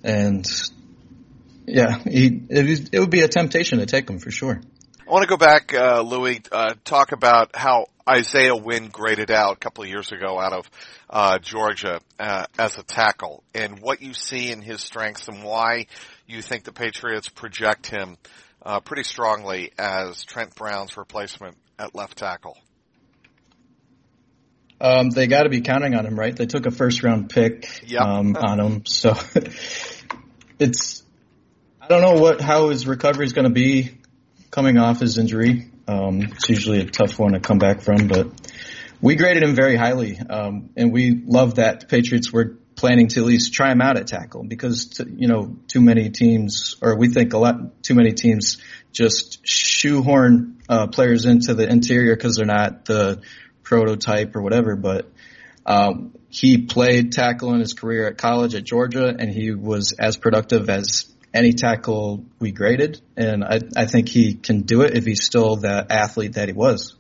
And 0.03 0.51
yeah, 1.67 1.99
he, 1.99 2.45
it, 2.49 2.89
it 2.95 2.99
would 2.99 3.11
be 3.11 3.21
a 3.21 3.29
temptation 3.29 3.81
to 3.81 3.85
take 3.85 4.09
him 4.09 4.21
for 4.21 4.31
sure. 4.31 4.59
I 5.07 5.11
want 5.13 5.23
to 5.23 5.29
go 5.29 5.37
back, 5.37 5.75
uh, 5.75 6.01
Louis, 6.01 6.41
uh, 6.51 6.77
talk 6.83 7.13
about 7.13 7.55
how 7.55 7.89
Isaiah 8.09 8.57
Wynn 8.57 8.89
graded 8.89 9.31
out 9.31 9.53
a 9.53 9.57
couple 9.57 9.85
of 9.85 9.91
years 9.91 10.13
ago 10.13 10.41
out 10.41 10.55
of 10.55 10.71
uh, 11.11 11.39
Georgia 11.41 12.01
uh, 12.19 12.47
as 12.59 12.79
a 12.79 12.83
tackle, 12.85 13.45
and 13.55 13.81
what 13.81 14.01
you 14.01 14.15
see 14.15 14.51
in 14.51 14.63
his 14.63 14.81
strengths 14.81 15.29
and 15.29 15.45
why 15.45 15.89
you 16.27 16.41
think 16.41 16.65
the 16.65 16.73
Patriots 16.73 17.29
project 17.29 17.89
him 17.89 18.17
uh, 18.63 18.81
pretty 18.81 19.05
strongly 19.05 19.73
as 19.79 20.25
Trent 20.25 20.55
Brown's 20.55 20.97
replacement 20.97 21.57
at 21.79 21.95
left 21.95 22.19
tackle. 22.19 22.57
Um, 24.81 25.11
they 25.11 25.27
got 25.27 25.43
to 25.43 25.51
be 25.51 25.61
counting 25.61 25.95
on 25.95 26.07
him, 26.07 26.19
right? 26.19 26.35
They 26.35 26.47
took 26.47 26.65
a 26.65 26.71
first 26.71 27.03
round 27.03 27.29
pick 27.29 27.83
yep. 27.87 28.01
um, 28.01 28.35
on 28.37 28.59
him, 28.61 28.87
so 28.87 29.15
it's 30.59 31.03
I 31.81 31.89
don't 31.89 32.01
know 32.01 32.21
what 32.21 32.41
how 32.41 32.71
his 32.71 32.87
recovery 32.87 33.27
is 33.27 33.35
going 33.35 33.47
to 33.47 33.53
be 33.53 33.99
coming 34.51 34.79
off 34.79 35.01
his 35.01 35.19
injury. 35.19 35.71
Um, 35.87 36.23
it's 36.23 36.49
usually 36.49 36.81
a 36.81 36.87
tough 36.87 37.19
one 37.19 37.33
to 37.33 37.41
come 37.41 37.59
back 37.59 37.83
from, 37.83 38.09
but 38.09 38.29
we 39.03 39.17
graded 39.17 39.43
him 39.43 39.55
very 39.55 39.77
highly, 39.77 40.19
um, 40.19 40.71
and 40.77 40.93
we 40.93 41.15
love 41.27 41.57
that 41.57 41.81
the 41.81 41.87
Patriots 41.87 42.33
were 42.33 42.60
planning 42.81 43.09
to 43.09 43.21
at 43.21 43.27
least 43.27 43.53
try 43.53 43.71
him 43.71 43.81
out 43.81 43.97
at 43.97 44.07
tackle 44.07 44.43
because 44.43 44.87
to, 44.97 45.05
you 45.23 45.29
know 45.29 45.57
too 45.69 45.81
many 45.81 46.11
teams, 46.11 46.77
or 46.83 46.97
we 46.97 47.09
think 47.09 47.33
a 47.35 47.39
lot 47.39 47.83
too 47.83 47.95
many 47.95 48.13
teams 48.13 48.59
just 48.93 49.39
shoehorn 49.47 50.57
uh, 50.69 50.87
players 50.87 51.25
into 51.27 51.55
the 51.55 51.69
interior 51.69 52.17
because 52.17 52.37
they're 52.37 52.47
not 52.47 52.87
the 52.87 53.21
prototype 53.63 54.35
or 54.37 54.43
whatever. 54.43 54.77
But 54.77 55.07
Um, 55.67 56.13
he 56.31 56.67
played 56.67 57.13
tackle 57.13 57.53
in 57.55 57.61
his 57.61 57.75
career 57.75 58.09
at 58.09 58.17
college 58.17 58.55
at 58.55 58.65
Georgia, 58.65 59.15
and 59.17 59.31
he 59.31 59.53
was 59.53 59.93
as 59.93 60.17
productive 60.17 60.71
as 60.71 61.05
any 61.33 61.53
tackle 61.53 62.25
we 62.41 62.51
graded. 62.51 63.01
And 63.17 63.45
I, 63.45 63.61
I 63.77 63.85
think 63.87 64.09
he 64.09 64.35
can 64.35 64.63
do 64.63 64.83
it 64.83 64.97
if 64.97 65.05
he's 65.05 65.23
still 65.23 65.57
the 65.57 65.87
athlete 65.89 66.33
that 66.35 66.49
he 66.49 66.55
was. 66.55 66.97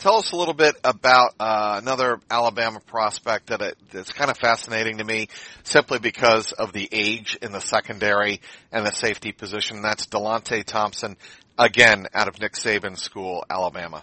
Tell 0.00 0.16
us 0.16 0.32
a 0.32 0.36
little 0.36 0.54
bit 0.54 0.76
about 0.82 1.34
uh, 1.38 1.78
another 1.82 2.20
Alabama 2.30 2.80
prospect 2.80 3.48
that 3.48 3.60
it, 3.60 3.76
that's 3.92 4.10
kind 4.14 4.30
of 4.30 4.38
fascinating 4.38 4.96
to 4.96 5.04
me, 5.04 5.28
simply 5.62 5.98
because 5.98 6.52
of 6.52 6.72
the 6.72 6.88
age 6.90 7.36
in 7.42 7.52
the 7.52 7.60
secondary 7.60 8.40
and 8.72 8.86
the 8.86 8.92
safety 8.92 9.32
position. 9.32 9.82
That's 9.82 10.06
Delonte 10.06 10.64
Thompson, 10.64 11.18
again 11.58 12.06
out 12.14 12.28
of 12.28 12.40
Nick 12.40 12.54
Saban's 12.54 13.02
school, 13.02 13.44
Alabama. 13.50 14.02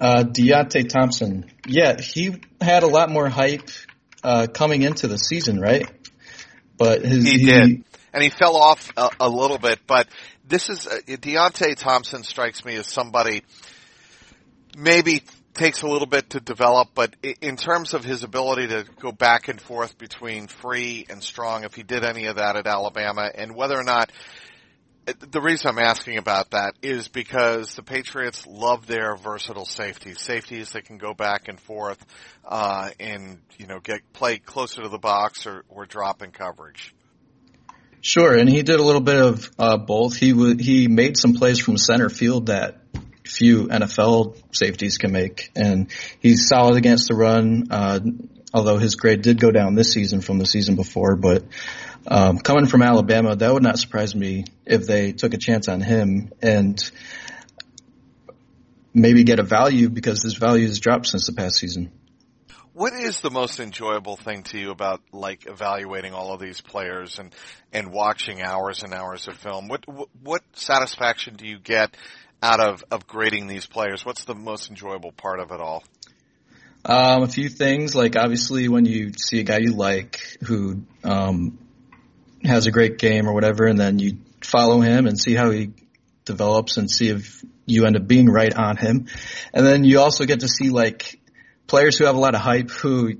Uh, 0.00 0.24
Deionte 0.24 0.88
Thompson, 0.88 1.50
yeah, 1.66 2.00
he 2.00 2.40
had 2.58 2.84
a 2.84 2.88
lot 2.88 3.10
more 3.10 3.28
hype 3.28 3.68
uh, 4.24 4.46
coming 4.46 4.80
into 4.80 5.08
the 5.08 5.18
season, 5.18 5.60
right? 5.60 5.86
But 6.78 7.02
his, 7.02 7.22
he, 7.22 7.38
he 7.40 7.44
did, 7.44 7.84
and 8.14 8.22
he 8.22 8.30
fell 8.30 8.56
off 8.56 8.90
a, 8.96 9.10
a 9.20 9.28
little 9.28 9.58
bit. 9.58 9.80
But 9.86 10.08
this 10.48 10.70
is 10.70 10.86
uh, 10.86 11.00
Deionte 11.06 11.76
Thompson 11.76 12.22
strikes 12.22 12.64
me 12.64 12.76
as 12.76 12.86
somebody 12.86 13.42
maybe 14.76 15.22
takes 15.54 15.82
a 15.82 15.88
little 15.88 16.06
bit 16.06 16.30
to 16.30 16.40
develop, 16.40 16.90
but 16.94 17.14
in 17.40 17.56
terms 17.56 17.92
of 17.92 18.04
his 18.04 18.22
ability 18.22 18.68
to 18.68 18.84
go 19.00 19.12
back 19.12 19.48
and 19.48 19.60
forth 19.60 19.98
between 19.98 20.46
free 20.46 21.06
and 21.10 21.22
strong, 21.22 21.64
if 21.64 21.74
he 21.74 21.82
did 21.82 22.04
any 22.04 22.26
of 22.26 22.36
that 22.36 22.56
at 22.56 22.66
Alabama, 22.66 23.30
and 23.34 23.54
whether 23.54 23.78
or 23.78 23.84
not 23.84 24.10
the 25.18 25.40
reason 25.40 25.68
I'm 25.70 25.78
asking 25.78 26.18
about 26.18 26.50
that 26.50 26.74
is 26.82 27.08
because 27.08 27.74
the 27.74 27.82
Patriots 27.82 28.46
love 28.46 28.86
their 28.86 29.16
versatile 29.16 29.64
safeties, 29.64 30.20
safeties 30.20 30.72
that 30.72 30.84
can 30.84 30.98
go 30.98 31.14
back 31.14 31.48
and 31.48 31.58
forth 31.58 32.04
uh, 32.44 32.90
and 33.00 33.40
you 33.58 33.66
know 33.66 33.80
get 33.80 34.12
play 34.12 34.38
closer 34.38 34.82
to 34.82 34.88
the 34.88 34.98
box 34.98 35.46
or, 35.46 35.64
or 35.68 35.86
drop 35.86 36.22
in 36.22 36.30
coverage. 36.30 36.94
Sure, 38.02 38.34
and 38.34 38.48
he 38.48 38.62
did 38.62 38.80
a 38.80 38.82
little 38.82 39.00
bit 39.00 39.20
of 39.20 39.50
uh, 39.58 39.76
both. 39.76 40.16
He 40.16 40.32
w- 40.32 40.56
he 40.56 40.88
made 40.88 41.16
some 41.16 41.34
plays 41.34 41.58
from 41.58 41.76
center 41.76 42.08
field 42.08 42.46
that 42.46 42.79
few 43.30 43.68
NFL 43.68 44.36
safeties 44.52 44.98
can 44.98 45.12
make. 45.12 45.50
And 45.54 45.90
he's 46.20 46.48
solid 46.48 46.76
against 46.76 47.08
the 47.08 47.16
run, 47.16 47.68
uh, 47.70 48.00
although 48.52 48.78
his 48.78 48.96
grade 48.96 49.22
did 49.22 49.40
go 49.40 49.50
down 49.50 49.74
this 49.74 49.92
season 49.92 50.20
from 50.20 50.38
the 50.38 50.46
season 50.46 50.76
before. 50.76 51.16
But 51.16 51.44
um, 52.06 52.38
coming 52.38 52.66
from 52.66 52.82
Alabama, 52.82 53.36
that 53.36 53.52
would 53.52 53.62
not 53.62 53.78
surprise 53.78 54.14
me 54.14 54.44
if 54.66 54.86
they 54.86 55.12
took 55.12 55.34
a 55.34 55.38
chance 55.38 55.68
on 55.68 55.80
him 55.80 56.32
and 56.42 56.90
maybe 58.92 59.24
get 59.24 59.38
a 59.38 59.44
value 59.44 59.88
because 59.88 60.22
his 60.22 60.34
value 60.34 60.66
has 60.66 60.80
dropped 60.80 61.06
since 61.06 61.26
the 61.26 61.32
past 61.32 61.56
season. 61.56 61.92
What 62.72 62.92
is 62.94 63.20
the 63.20 63.30
most 63.30 63.60
enjoyable 63.60 64.16
thing 64.16 64.44
to 64.44 64.58
you 64.58 64.70
about 64.70 65.02
like 65.12 65.46
evaluating 65.46 66.14
all 66.14 66.32
of 66.32 66.40
these 66.40 66.60
players 66.60 67.18
and 67.18 67.34
and 67.72 67.92
watching 67.92 68.40
hours 68.40 68.82
and 68.82 68.94
hours 68.94 69.28
of 69.28 69.36
film? 69.36 69.68
What 69.68 69.86
what, 69.86 70.08
what 70.22 70.42
satisfaction 70.54 71.34
do 71.34 71.46
you 71.46 71.58
get 71.58 71.94
out 72.42 72.60
of, 72.60 72.84
of 72.90 73.06
grading 73.06 73.46
these 73.46 73.66
players? 73.66 74.04
What's 74.04 74.24
the 74.24 74.34
most 74.34 74.70
enjoyable 74.70 75.12
part 75.12 75.40
of 75.40 75.50
it 75.50 75.60
all? 75.60 75.84
Um, 76.84 77.22
a 77.22 77.28
few 77.28 77.48
things, 77.48 77.94
like 77.94 78.16
obviously 78.16 78.68
when 78.68 78.86
you 78.86 79.12
see 79.16 79.40
a 79.40 79.42
guy 79.42 79.58
you 79.58 79.72
like 79.72 80.18
who 80.44 80.82
um, 81.04 81.58
has 82.42 82.66
a 82.66 82.70
great 82.70 82.98
game 82.98 83.28
or 83.28 83.34
whatever, 83.34 83.66
and 83.66 83.78
then 83.78 83.98
you 83.98 84.18
follow 84.42 84.80
him 84.80 85.06
and 85.06 85.20
see 85.20 85.34
how 85.34 85.50
he 85.50 85.72
develops 86.24 86.78
and 86.78 86.90
see 86.90 87.08
if 87.08 87.44
you 87.66 87.84
end 87.84 87.96
up 87.96 88.06
being 88.06 88.30
right 88.30 88.54
on 88.54 88.76
him. 88.76 89.08
And 89.52 89.66
then 89.66 89.84
you 89.84 90.00
also 90.00 90.24
get 90.24 90.40
to 90.40 90.48
see 90.48 90.70
like 90.70 91.20
players 91.66 91.98
who 91.98 92.06
have 92.06 92.16
a 92.16 92.18
lot 92.18 92.34
of 92.34 92.40
hype 92.40 92.70
who 92.70 93.14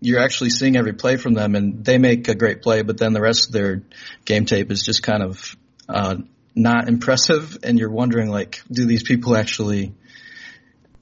you're 0.00 0.20
actually 0.20 0.50
seeing 0.50 0.76
every 0.76 0.92
play 0.92 1.16
from 1.16 1.34
them 1.34 1.54
and 1.54 1.84
they 1.84 1.98
make 1.98 2.28
a 2.28 2.34
great 2.34 2.62
play, 2.62 2.82
but 2.82 2.98
then 2.98 3.12
the 3.12 3.20
rest 3.20 3.46
of 3.46 3.52
their 3.52 3.82
game 4.24 4.46
tape 4.46 4.70
is 4.70 4.82
just 4.82 5.02
kind 5.02 5.22
of 5.22 5.56
uh, 5.88 6.16
not 6.54 6.88
impressive 6.88 7.58
and 7.62 7.78
you're 7.78 7.90
wondering 7.90 8.28
like, 8.28 8.62
do 8.70 8.86
these 8.86 9.02
people 9.02 9.36
actually, 9.36 9.94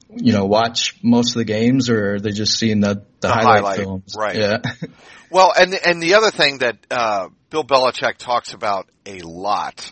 you 0.09 0.33
know, 0.33 0.45
watch 0.45 0.97
most 1.03 1.31
of 1.31 1.39
the 1.39 1.45
games 1.45 1.89
or 1.89 2.15
are 2.15 2.19
they 2.19 2.31
just 2.31 2.57
seeing 2.57 2.79
the, 2.79 2.95
the, 2.95 3.03
the 3.21 3.29
highlight, 3.29 3.45
highlight, 3.45 3.79
films? 3.79 4.15
Right. 4.17 4.37
Yeah. 4.37 4.57
well, 5.29 5.53
and, 5.57 5.73
and 5.85 6.01
the 6.01 6.15
other 6.15 6.31
thing 6.31 6.59
that, 6.59 6.77
uh, 6.89 7.29
Bill 7.49 7.63
Belichick 7.63 8.17
talks 8.17 8.53
about 8.53 8.89
a 9.05 9.19
lot 9.19 9.91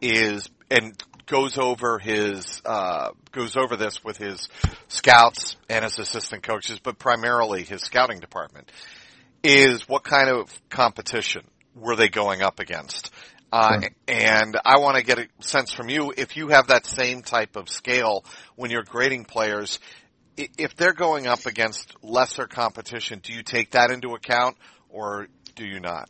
is, 0.00 0.48
and 0.70 1.00
goes 1.26 1.58
over 1.58 1.98
his, 1.98 2.62
uh, 2.64 3.10
goes 3.32 3.56
over 3.56 3.76
this 3.76 4.04
with 4.04 4.16
his 4.16 4.48
scouts 4.88 5.56
and 5.68 5.84
his 5.84 5.98
assistant 5.98 6.42
coaches, 6.42 6.78
but 6.80 6.98
primarily 6.98 7.64
his 7.64 7.82
scouting 7.82 8.20
department 8.20 8.70
is 9.42 9.88
what 9.88 10.02
kind 10.02 10.28
of 10.28 10.60
competition 10.68 11.42
were 11.74 11.96
they 11.96 12.08
going 12.08 12.42
up 12.42 12.60
against? 12.60 13.12
Uh, 13.52 13.80
sure. 13.80 13.90
and 14.06 14.56
I 14.64 14.78
want 14.78 14.96
to 14.96 15.02
get 15.02 15.18
a 15.18 15.26
sense 15.40 15.72
from 15.72 15.88
you 15.88 16.12
if 16.16 16.36
you 16.36 16.48
have 16.48 16.68
that 16.68 16.86
same 16.86 17.22
type 17.22 17.56
of 17.56 17.68
scale 17.68 18.24
when 18.56 18.70
you're 18.70 18.84
grading 18.84 19.24
players. 19.24 19.78
If 20.36 20.76
they're 20.76 20.94
going 20.94 21.26
up 21.26 21.46
against 21.46 21.94
lesser 22.02 22.46
competition, 22.46 23.20
do 23.22 23.32
you 23.32 23.42
take 23.42 23.72
that 23.72 23.90
into 23.90 24.14
account 24.14 24.56
or 24.88 25.26
do 25.54 25.66
you 25.66 25.80
not? 25.80 26.08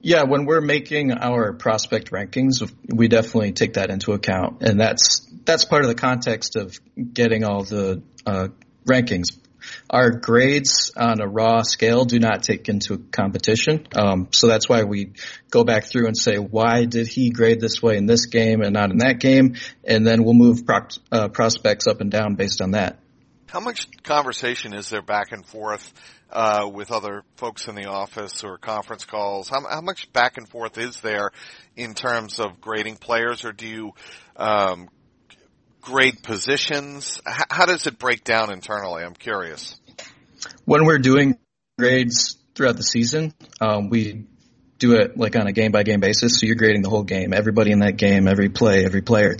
Yeah, 0.00 0.24
when 0.24 0.46
we're 0.46 0.60
making 0.60 1.12
our 1.12 1.52
prospect 1.52 2.10
rankings, 2.10 2.68
we 2.88 3.06
definitely 3.06 3.52
take 3.52 3.74
that 3.74 3.88
into 3.88 4.12
account, 4.12 4.60
and 4.62 4.80
that's 4.80 5.20
that's 5.44 5.64
part 5.64 5.82
of 5.82 5.88
the 5.88 5.94
context 5.94 6.56
of 6.56 6.76
getting 6.96 7.44
all 7.44 7.62
the 7.62 8.02
uh, 8.26 8.48
rankings 8.84 9.38
our 9.88 10.10
grades 10.10 10.92
on 10.96 11.20
a 11.20 11.26
raw 11.26 11.62
scale 11.62 12.04
do 12.04 12.18
not 12.18 12.42
take 12.42 12.68
into 12.68 12.98
competition. 12.98 13.86
Um, 13.94 14.28
so 14.32 14.46
that's 14.46 14.68
why 14.68 14.84
we 14.84 15.12
go 15.50 15.64
back 15.64 15.84
through 15.84 16.06
and 16.06 16.16
say, 16.16 16.36
why 16.36 16.84
did 16.84 17.06
he 17.06 17.30
grade 17.30 17.60
this 17.60 17.82
way 17.82 17.96
in 17.96 18.06
this 18.06 18.26
game 18.26 18.62
and 18.62 18.72
not 18.72 18.90
in 18.90 18.98
that 18.98 19.20
game? 19.20 19.56
And 19.84 20.06
then 20.06 20.24
we'll 20.24 20.34
move 20.34 20.66
pro- 20.66 20.88
uh, 21.10 21.28
prospects 21.28 21.86
up 21.86 22.00
and 22.00 22.10
down 22.10 22.34
based 22.34 22.60
on 22.60 22.72
that. 22.72 22.98
How 23.52 23.60
much 23.60 23.86
conversation 24.02 24.72
is 24.72 24.88
there 24.88 25.02
back 25.02 25.32
and 25.32 25.44
forth 25.44 25.92
uh, 26.30 26.70
with 26.72 26.90
other 26.90 27.22
folks 27.36 27.68
in 27.68 27.74
the 27.74 27.84
office 27.84 28.44
or 28.44 28.56
conference 28.56 29.04
calls? 29.04 29.50
How, 29.50 29.60
how, 29.68 29.82
much 29.82 30.10
back 30.14 30.38
and 30.38 30.48
forth 30.48 30.78
is 30.78 30.98
there 31.02 31.32
in 31.76 31.92
terms 31.92 32.40
of 32.40 32.62
grading 32.62 32.96
players, 32.96 33.44
or 33.44 33.52
do 33.52 33.68
you 33.68 33.92
um, 34.36 34.88
grade 35.82 36.22
positions? 36.22 37.20
H- 37.28 37.46
how 37.50 37.66
does 37.66 37.86
it 37.86 37.98
break 37.98 38.24
down 38.24 38.50
internally? 38.50 39.04
I'm 39.04 39.14
curious. 39.14 39.78
When 40.64 40.86
we're 40.86 40.98
doing 40.98 41.38
grades 41.78 42.38
throughout 42.54 42.76
the 42.76 42.82
season, 42.82 43.34
um, 43.60 43.90
we 43.90 44.24
do 44.78 44.94
it 44.94 45.16
like 45.16 45.36
on 45.36 45.46
a 45.46 45.52
game 45.52 45.72
by 45.72 45.82
game 45.82 46.00
basis. 46.00 46.38
So 46.38 46.46
you're 46.46 46.56
grading 46.56 46.82
the 46.82 46.90
whole 46.90 47.04
game, 47.04 47.32
everybody 47.32 47.70
in 47.72 47.80
that 47.80 47.96
game, 47.96 48.26
every 48.26 48.48
play, 48.48 48.84
every 48.84 49.02
player. 49.02 49.36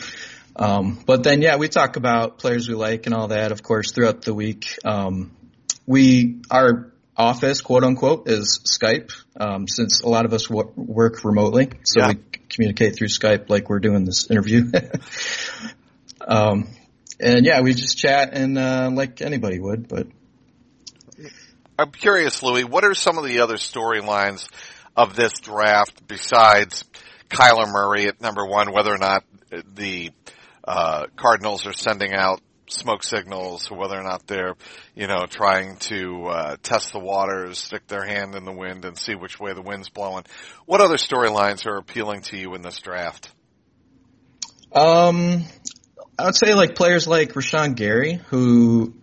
Um, 0.55 1.03
but 1.07 1.23
then 1.23 1.41
yeah, 1.41 1.57
we 1.57 1.69
talk 1.69 1.97
about 1.97 2.39
players 2.39 2.69
we 2.69 2.75
like 2.75 3.07
and 3.07 3.15
all 3.15 3.29
that, 3.29 3.53
of 3.53 3.63
course, 3.63 3.93
throughout 3.93 4.23
the 4.23 4.35
week. 4.35 4.77
Um, 4.85 5.35
we, 5.87 6.43
our 6.51 6.93
office, 7.17 7.61
quote 7.61 7.85
unquote, 7.85 8.29
is 8.29 8.61
Skype, 8.65 9.13
um, 9.39 9.67
since 9.67 10.03
a 10.03 10.09
lot 10.09 10.27
of 10.27 10.33
us 10.33 10.47
w- 10.47 10.71
work 10.77 11.25
remotely. 11.25 11.71
So 11.85 12.01
yeah. 12.01 12.09
we 12.09 12.15
communicate 12.49 12.97
through 12.97 13.09
Skype 13.09 13.49
like 13.49 13.69
we're 13.69 13.81
doing 13.81 14.05
this 14.05 14.31
interview. 14.31 14.71
Um, 16.27 16.69
and 17.21 17.45
yeah, 17.45 17.61
we 17.61 17.75
just 17.75 17.99
chat 17.99 18.31
and 18.33 18.59
uh, 18.59 18.91
like 18.93 19.21
anybody 19.23 19.59
would. 19.59 19.89
But 19.89 20.09
I'm 21.79 21.91
curious, 21.91 22.43
Louis, 22.43 22.65
what 22.65 22.85
are 22.85 22.95
some 22.95 23.19
of 23.19 23.25
the 23.25 23.41
other 23.41 23.57
storylines 23.57 24.49
of 24.97 25.17
this 25.17 25.33
draft 25.41 26.07
besides 26.07 26.85
Kyler 27.29 27.71
Murray 27.71 28.07
at 28.07 28.21
number 28.21 28.47
one? 28.47 28.73
Whether 28.73 28.93
or 28.93 28.99
not 28.99 29.25
the 29.75 30.11
uh, 30.65 31.07
Cardinals 31.17 31.67
are 31.67 31.73
sending 31.73 32.13
out 32.15 32.41
smoke 32.69 33.03
signals, 33.03 33.71
or 33.71 33.79
whether 33.79 33.99
or 33.99 34.03
not 34.03 34.27
they're, 34.27 34.55
you 34.95 35.07
know, 35.07 35.27
trying 35.27 35.77
to 35.77 36.27
uh, 36.27 36.57
test 36.63 36.93
the 36.93 36.99
waters, 36.99 37.59
stick 37.59 37.87
their 37.87 38.05
hand 38.05 38.35
in 38.35 38.45
the 38.45 38.53
wind, 38.53 38.85
and 38.85 38.97
see 38.97 39.15
which 39.15 39.39
way 39.39 39.53
the 39.53 39.63
wind's 39.63 39.89
blowing. 39.89 40.25
What 40.67 40.81
other 40.81 40.97
storylines 40.97 41.67
are 41.67 41.77
appealing 41.77 42.23
to 42.23 42.37
you 42.37 42.55
in 42.55 42.63
this 42.63 42.79
draft? 42.79 43.31
Um, 44.73 45.45
I 46.19 46.27
would 46.27 46.37
say 46.37 46.55
like 46.55 46.75
players 46.75 47.07
like 47.07 47.33
Rashan 47.33 47.75
Gary, 47.75 48.21
who, 48.29 48.95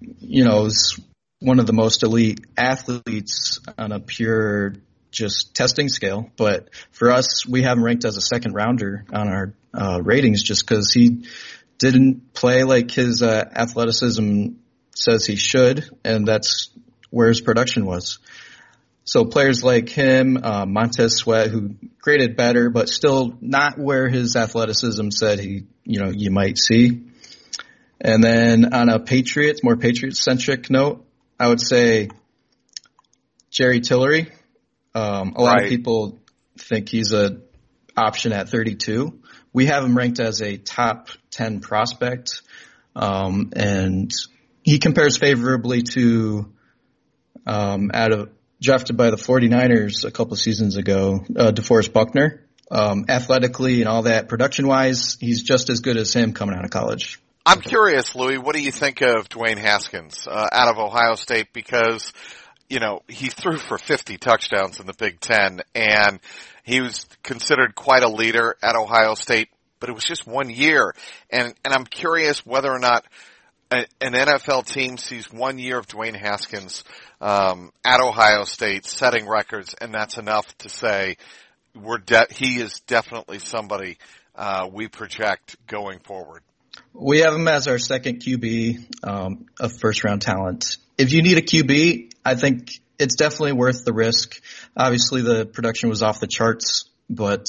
you 0.00 0.44
know, 0.44 0.64
is 0.66 0.98
one 1.40 1.58
of 1.58 1.66
the 1.66 1.72
most 1.72 2.02
elite 2.02 2.40
athletes 2.56 3.60
on 3.76 3.92
a 3.92 4.00
pure 4.00 4.74
just 5.10 5.54
testing 5.54 5.88
scale. 5.88 6.30
But 6.36 6.70
for 6.92 7.10
us, 7.10 7.46
we 7.46 7.62
have 7.62 7.76
him 7.76 7.84
ranked 7.84 8.04
as 8.04 8.16
a 8.16 8.20
second 8.20 8.54
rounder 8.54 9.04
on 9.12 9.28
our 9.28 9.54
uh, 9.74 10.00
ratings 10.02 10.42
just 10.42 10.66
because 10.66 10.92
he 10.92 11.26
didn't 11.78 12.32
play 12.32 12.64
like 12.64 12.90
his 12.90 13.22
uh, 13.22 13.44
athleticism 13.54 14.48
says 14.94 15.26
he 15.26 15.36
should, 15.36 15.84
and 16.04 16.26
that's 16.26 16.70
where 17.10 17.28
his 17.28 17.40
production 17.40 17.84
was. 17.86 18.18
So 19.04 19.24
players 19.24 19.64
like 19.64 19.88
him, 19.88 20.38
uh, 20.42 20.64
Montez 20.64 21.16
Sweat, 21.16 21.48
who 21.50 21.74
graded 22.00 22.36
better, 22.36 22.70
but 22.70 22.88
still 22.88 23.36
not 23.40 23.78
where 23.78 24.08
his 24.08 24.36
athleticism 24.36 25.10
said 25.10 25.40
he, 25.40 25.64
you 25.84 26.00
know, 26.00 26.10
you 26.10 26.30
might 26.30 26.56
see. 26.56 27.02
And 28.00 28.22
then 28.22 28.72
on 28.72 28.88
a 28.88 29.00
Patriots, 29.00 29.62
more 29.64 29.76
Patriots 29.76 30.22
centric 30.22 30.70
note, 30.70 31.04
I 31.38 31.48
would 31.48 31.60
say 31.60 32.10
Jerry 33.50 33.80
Tillery. 33.80 34.30
Um, 34.94 35.34
a 35.36 35.42
lot 35.42 35.54
Right. 35.56 35.64
of 35.64 35.68
people 35.68 36.20
think 36.58 36.88
he's 36.88 37.12
a 37.12 37.38
option 37.96 38.32
at 38.32 38.48
32. 38.48 39.18
We 39.52 39.66
have 39.66 39.84
him 39.84 39.96
ranked 39.96 40.20
as 40.20 40.40
a 40.40 40.56
top 40.56 41.08
10 41.30 41.60
prospect. 41.60 42.42
Um, 42.94 43.50
and 43.54 44.12
he 44.62 44.78
compares 44.78 45.16
favorably 45.18 45.82
to, 45.94 46.52
um, 47.46 47.90
out 47.92 48.12
of 48.12 48.30
drafted 48.62 48.96
by 48.96 49.10
the 49.10 49.16
49ers 49.16 50.04
a 50.04 50.10
couple 50.10 50.36
seasons 50.36 50.76
ago, 50.76 51.24
uh, 51.36 51.52
DeForest 51.52 51.92
Buckner. 51.92 52.46
Um, 52.70 53.04
athletically 53.10 53.82
and 53.82 53.88
all 53.88 54.04
that, 54.04 54.30
production 54.30 54.66
wise, 54.66 55.18
he's 55.20 55.42
just 55.42 55.68
as 55.68 55.80
good 55.80 55.98
as 55.98 56.14
him 56.14 56.32
coming 56.32 56.56
out 56.56 56.64
of 56.64 56.70
college. 56.70 57.20
I'm 57.44 57.60
curious, 57.60 58.14
Louis, 58.14 58.38
what 58.38 58.54
do 58.54 58.62
you 58.62 58.70
think 58.72 59.02
of 59.02 59.28
Dwayne 59.28 59.58
Haskins 59.58 60.26
uh, 60.26 60.48
out 60.50 60.68
of 60.68 60.78
Ohio 60.78 61.16
State? 61.16 61.52
Because 61.52 62.14
you 62.70 62.80
know 62.80 63.02
he 63.08 63.28
threw 63.28 63.58
for 63.58 63.76
50 63.76 64.16
touchdowns 64.16 64.80
in 64.80 64.86
the 64.86 64.94
Big 64.94 65.20
Ten, 65.20 65.60
and 65.74 66.18
he 66.62 66.80
was 66.80 67.04
considered 67.22 67.74
quite 67.74 68.04
a 68.04 68.08
leader 68.08 68.56
at 68.62 68.74
Ohio 68.74 69.14
State. 69.16 69.48
But 69.78 69.90
it 69.90 69.92
was 69.92 70.04
just 70.04 70.26
one 70.26 70.48
year, 70.48 70.94
and 71.28 71.52
and 71.64 71.74
I'm 71.74 71.84
curious 71.84 72.46
whether 72.46 72.72
or 72.72 72.78
not 72.78 73.04
an 73.72 74.12
NFL 74.12 74.66
team 74.66 74.96
sees 74.96 75.32
one 75.32 75.58
year 75.58 75.78
of 75.78 75.86
Dwayne 75.86 76.16
Haskins 76.16 76.84
um, 77.20 77.72
at 77.84 78.00
Ohio 78.00 78.44
State 78.44 78.86
setting 78.86 79.28
records, 79.28 79.74
and 79.80 79.94
that's 79.94 80.18
enough 80.18 80.56
to 80.58 80.68
say 80.68 81.16
we're 81.74 81.98
de- 81.98 82.26
he 82.30 82.60
is 82.60 82.80
definitely 82.86 83.38
somebody 83.38 83.98
uh, 84.34 84.68
we 84.70 84.88
project 84.88 85.56
going 85.66 85.98
forward. 86.00 86.42
We 86.92 87.20
have 87.20 87.34
him 87.34 87.48
as 87.48 87.68
our 87.68 87.78
second 87.78 88.20
QB, 88.20 89.06
um, 89.06 89.46
a 89.60 89.68
first 89.68 90.04
round 90.04 90.22
talent. 90.22 90.76
If 90.98 91.12
you 91.12 91.22
need 91.22 91.38
a 91.38 91.42
QB, 91.42 92.12
I 92.24 92.34
think 92.34 92.70
it's 92.98 93.16
definitely 93.16 93.52
worth 93.52 93.84
the 93.84 93.92
risk. 93.92 94.40
Obviously 94.76 95.22
the 95.22 95.46
production 95.46 95.88
was 95.88 96.02
off 96.02 96.20
the 96.20 96.26
charts, 96.26 96.88
but, 97.10 97.46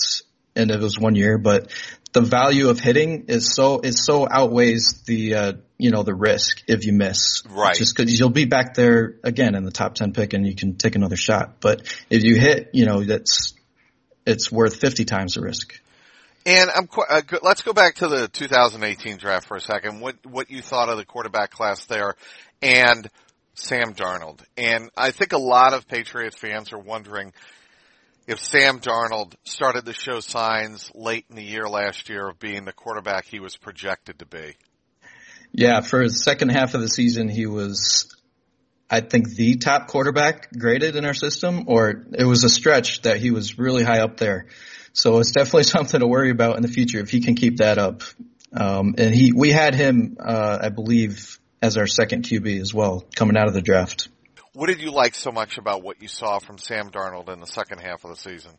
and 0.55 0.71
it 0.71 0.79
was 0.79 0.99
one 0.99 1.15
year, 1.15 1.37
but 1.37 1.71
the 2.11 2.21
value 2.21 2.69
of 2.69 2.79
hitting 2.79 3.25
is 3.27 3.53
so, 3.53 3.79
is 3.79 4.05
so 4.05 4.27
outweighs 4.29 5.01
the, 5.05 5.35
uh, 5.35 5.53
you 5.77 5.91
know, 5.91 6.03
the 6.03 6.13
risk 6.13 6.63
if 6.67 6.85
you 6.85 6.93
miss. 6.93 7.41
Right. 7.49 7.75
Just 7.75 7.95
cause 7.95 8.11
you'll 8.19 8.29
be 8.29 8.45
back 8.45 8.75
there 8.75 9.15
again 9.23 9.55
in 9.55 9.63
the 9.63 9.71
top 9.71 9.95
10 9.95 10.13
pick 10.13 10.33
and 10.33 10.45
you 10.45 10.55
can 10.55 10.75
take 10.75 10.95
another 10.95 11.15
shot. 11.15 11.59
But 11.59 11.81
if 12.09 12.23
you 12.23 12.35
hit, 12.35 12.69
you 12.73 12.85
know, 12.85 13.03
that's, 13.03 13.53
it's 14.25 14.51
worth 14.51 14.75
50 14.75 15.05
times 15.05 15.33
the 15.33 15.41
risk. 15.41 15.79
And 16.45 16.69
I'm 16.75 16.89
uh, 17.09 17.21
let's 17.41 17.61
go 17.61 17.71
back 17.71 17.95
to 17.95 18.07
the 18.09 18.27
2018 18.27 19.17
draft 19.17 19.47
for 19.47 19.55
a 19.55 19.61
second. 19.61 20.01
What 20.01 20.17
what 20.25 20.51
you 20.51 20.61
thought 20.61 20.89
of 20.89 20.97
the 20.97 21.05
quarterback 21.05 21.51
class 21.51 21.85
there, 21.85 22.15
and 22.61 23.09
Sam 23.55 23.93
Darnold. 23.93 24.41
And 24.57 24.89
I 24.97 25.11
think 25.11 25.31
a 25.31 25.37
lot 25.37 25.73
of 25.73 25.87
Patriots 25.87 26.37
fans 26.37 26.73
are 26.73 26.79
wondering 26.79 27.33
if 28.27 28.43
Sam 28.43 28.79
Darnold 28.79 29.35
started 29.43 29.85
to 29.85 29.93
show 29.93 30.19
signs 30.19 30.91
late 30.95 31.25
in 31.29 31.35
the 31.35 31.43
year 31.43 31.67
last 31.67 32.09
year 32.09 32.29
of 32.29 32.39
being 32.39 32.65
the 32.65 32.73
quarterback 32.73 33.25
he 33.25 33.39
was 33.39 33.57
projected 33.57 34.19
to 34.19 34.25
be. 34.25 34.55
Yeah, 35.51 35.81
for 35.81 36.03
the 36.03 36.13
second 36.13 36.49
half 36.49 36.73
of 36.73 36.81
the 36.81 36.87
season, 36.87 37.29
he 37.29 37.45
was, 37.45 38.15
I 38.89 39.01
think, 39.01 39.29
the 39.29 39.57
top 39.57 39.87
quarterback 39.87 40.51
graded 40.51 40.95
in 40.95 41.05
our 41.05 41.13
system, 41.13 41.65
or 41.67 42.05
it 42.13 42.25
was 42.25 42.43
a 42.43 42.49
stretch 42.49 43.01
that 43.03 43.17
he 43.17 43.31
was 43.31 43.59
really 43.59 43.83
high 43.83 43.99
up 43.99 44.17
there. 44.17 44.47
So 44.93 45.19
it's 45.19 45.31
definitely 45.31 45.63
something 45.63 45.99
to 45.99 46.07
worry 46.07 46.31
about 46.31 46.55
in 46.55 46.63
the 46.63 46.69
future 46.69 46.99
if 46.99 47.09
he 47.09 47.21
can 47.21 47.35
keep 47.35 47.57
that 47.57 47.77
up. 47.77 48.01
Um, 48.51 48.95
and 48.97 49.13
he, 49.13 49.31
we 49.33 49.51
had 49.51 49.75
him, 49.75 50.17
uh, 50.19 50.59
I 50.61 50.69
believe, 50.69 51.39
as 51.61 51.77
our 51.77 51.87
second 51.87 52.23
QB 52.23 52.61
as 52.61 52.73
well, 52.73 53.03
coming 53.15 53.37
out 53.37 53.47
of 53.47 53.53
the 53.53 53.61
draft. 53.61 54.09
What 54.55 54.67
did 54.67 54.81
you 54.81 54.91
like 54.91 55.15
so 55.15 55.31
much 55.31 55.57
about 55.57 55.81
what 55.81 55.99
you 55.99 56.07
saw 56.07 56.37
from 56.37 56.59
Sam 56.59 56.91
Darnold 56.91 57.27
in 57.29 57.39
the 57.39 57.47
second 57.47 57.79
half 57.79 58.03
of 58.05 58.11
the 58.11 58.15
season? 58.15 58.51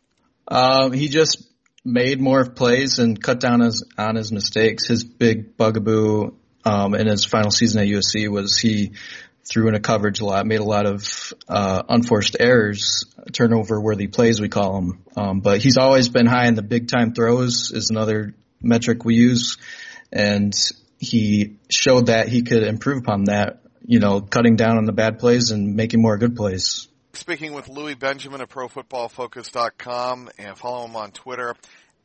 Um, 0.48 0.92
he 0.92 1.08
just 1.08 1.46
made 1.84 2.20
more 2.20 2.44
plays 2.44 2.98
and 2.98 3.22
cut 3.22 3.38
down 3.38 3.60
his, 3.60 3.84
on 3.96 4.16
his 4.16 4.32
mistakes. 4.32 4.88
His 4.88 5.04
big 5.04 5.56
bugaboo 5.56 6.34
um, 6.64 6.94
in 6.94 7.06
his 7.06 7.24
final 7.24 7.52
season 7.52 7.80
at 7.80 7.86
USC 7.86 8.28
was 8.28 8.58
he 8.58 8.92
threw 9.48 9.68
in 9.68 9.76
a 9.76 9.80
coverage 9.80 10.20
a 10.20 10.24
lot, 10.24 10.46
made 10.46 10.58
a 10.58 10.64
lot 10.64 10.86
of 10.86 11.32
uh, 11.48 11.84
unforced 11.88 12.36
errors, 12.40 13.04
turnover 13.32 13.80
worthy 13.80 14.08
plays 14.08 14.40
we 14.40 14.48
call 14.48 14.74
them. 14.74 15.04
Um, 15.16 15.40
but 15.40 15.60
he's 15.60 15.76
always 15.76 16.08
been 16.08 16.26
high 16.26 16.46
in 16.46 16.56
the 16.56 16.62
big 16.62 16.88
time 16.88 17.12
throws 17.12 17.70
is 17.70 17.90
another 17.90 18.34
metric 18.60 19.04
we 19.04 19.14
use, 19.14 19.58
and 20.10 20.52
he 20.98 21.56
showed 21.70 22.06
that 22.06 22.28
he 22.28 22.42
could 22.42 22.64
improve 22.64 22.98
upon 22.98 23.24
that. 23.24 23.60
You 23.86 24.00
know, 24.00 24.20
cutting 24.20 24.56
down 24.56 24.78
on 24.78 24.84
the 24.86 24.92
bad 24.92 25.18
plays 25.18 25.50
and 25.50 25.76
making 25.76 26.00
more 26.00 26.16
good 26.16 26.36
plays. 26.36 26.88
Speaking 27.12 27.52
with 27.52 27.68
Louis 27.68 27.94
Benjamin 27.94 28.40
at 28.40 28.48
ProFootballFocus.com 28.48 30.30
and 30.38 30.58
follow 30.58 30.86
him 30.86 30.96
on 30.96 31.12
Twitter 31.12 31.54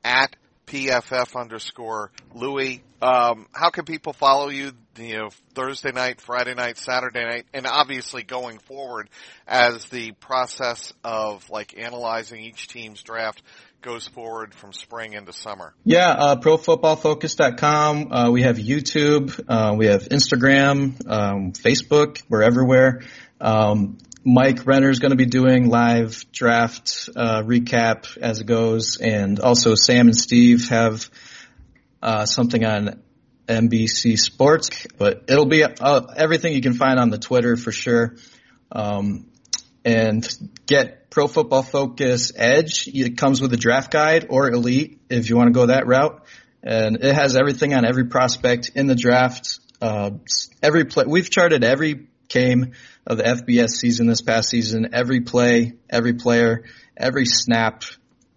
at 0.04 0.36
PFF 0.68 1.36
underscore 1.36 2.12
Louis. 2.36 2.84
Um, 3.02 3.48
how 3.54 3.72
can 3.72 3.86
people 3.86 4.14
follow 4.14 4.50
you, 4.50 4.74
you 4.98 5.18
know, 5.18 5.30
Thursday 5.56 5.92
night, 5.92 6.22
Friday 6.22 6.54
night, 6.54 6.78
Saturday 6.78 7.24
night, 7.24 7.46
and 7.54 7.66
obviously 7.66 8.22
going 8.22 8.60
forward 8.60 9.10
as 9.48 9.86
the 9.86 10.12
process 10.12 10.94
of 11.04 11.50
like 11.50 11.76
analyzing 11.78 12.44
each 12.44 12.68
team's 12.68 13.02
draft 13.02 13.42
goes 13.82 14.08
forward 14.08 14.54
from 14.54 14.74
spring 14.74 15.14
into 15.14 15.34
summer? 15.34 15.74
Yeah, 15.84 16.10
uh, 16.10 16.36
profootballfocus.com. 16.36 18.12
Uh, 18.12 18.32
we 18.32 18.42
have 18.44 18.58
YouTube. 18.58 19.40
Uh, 19.48 19.76
we 19.78 19.86
have 19.88 20.04
Instagram, 20.10 21.10
um, 21.10 21.54
Facebook. 21.54 22.22
We're 22.28 22.44
everywhere. 22.44 23.04
Um, 23.40 23.98
Mike 24.26 24.66
Renner 24.66 24.90
is 24.90 25.00
going 25.00 25.12
to 25.12 25.18
be 25.18 25.26
doing 25.26 25.70
live 25.70 26.26
draft 26.32 27.10
uh, 27.16 27.42
recap 27.44 28.18
as 28.18 28.42
it 28.42 28.46
goes, 28.46 28.98
and 28.98 29.40
also 29.40 29.76
Sam 29.76 30.08
and 30.08 30.16
Steve 30.16 30.70
have 30.70 31.10
uh, 32.02 32.26
something 32.26 32.66
on 32.66 33.02
NBC 33.48 34.20
Sports. 34.20 34.88
But 34.98 35.24
it'll 35.30 35.46
be 35.46 35.64
uh, 35.64 36.02
everything 36.18 36.54
you 36.54 36.62
can 36.62 36.74
find 36.74 37.00
on 37.00 37.10
the 37.10 37.18
Twitter 37.18 37.56
for 37.56 37.72
sure. 37.72 38.18
Um, 38.72 39.29
and 39.90 40.50
get 40.68 41.10
Pro 41.10 41.28
Football 41.28 41.64
Focus 41.64 42.32
Edge. 42.36 42.88
It 42.88 43.18
comes 43.18 43.42
with 43.42 43.52
a 43.54 43.58
draft 43.58 43.92
guide 43.92 44.28
or 44.30 44.52
Elite 44.52 45.02
if 45.10 45.30
you 45.30 45.36
want 45.36 45.48
to 45.48 45.54
go 45.54 45.66
that 45.66 45.88
route. 45.88 46.24
And 46.62 46.98
it 47.04 47.16
has 47.16 47.36
everything 47.36 47.74
on 47.74 47.86
every 47.86 48.06
prospect 48.06 48.72
in 48.76 48.86
the 48.86 48.96
draft. 48.96 49.60
Uh, 49.82 50.12
every 50.62 50.86
play, 50.86 51.06
we've 51.08 51.30
charted 51.30 51.64
every 51.64 52.08
game 52.28 52.74
of 53.08 53.18
the 53.18 53.24
FBS 53.24 53.70
season 53.70 54.06
this 54.06 54.22
past 54.22 54.50
season, 54.50 54.90
every 54.94 55.22
play, 55.22 55.74
every 55.90 56.14
player, 56.14 56.66
every 56.96 57.26
snap, 57.26 57.84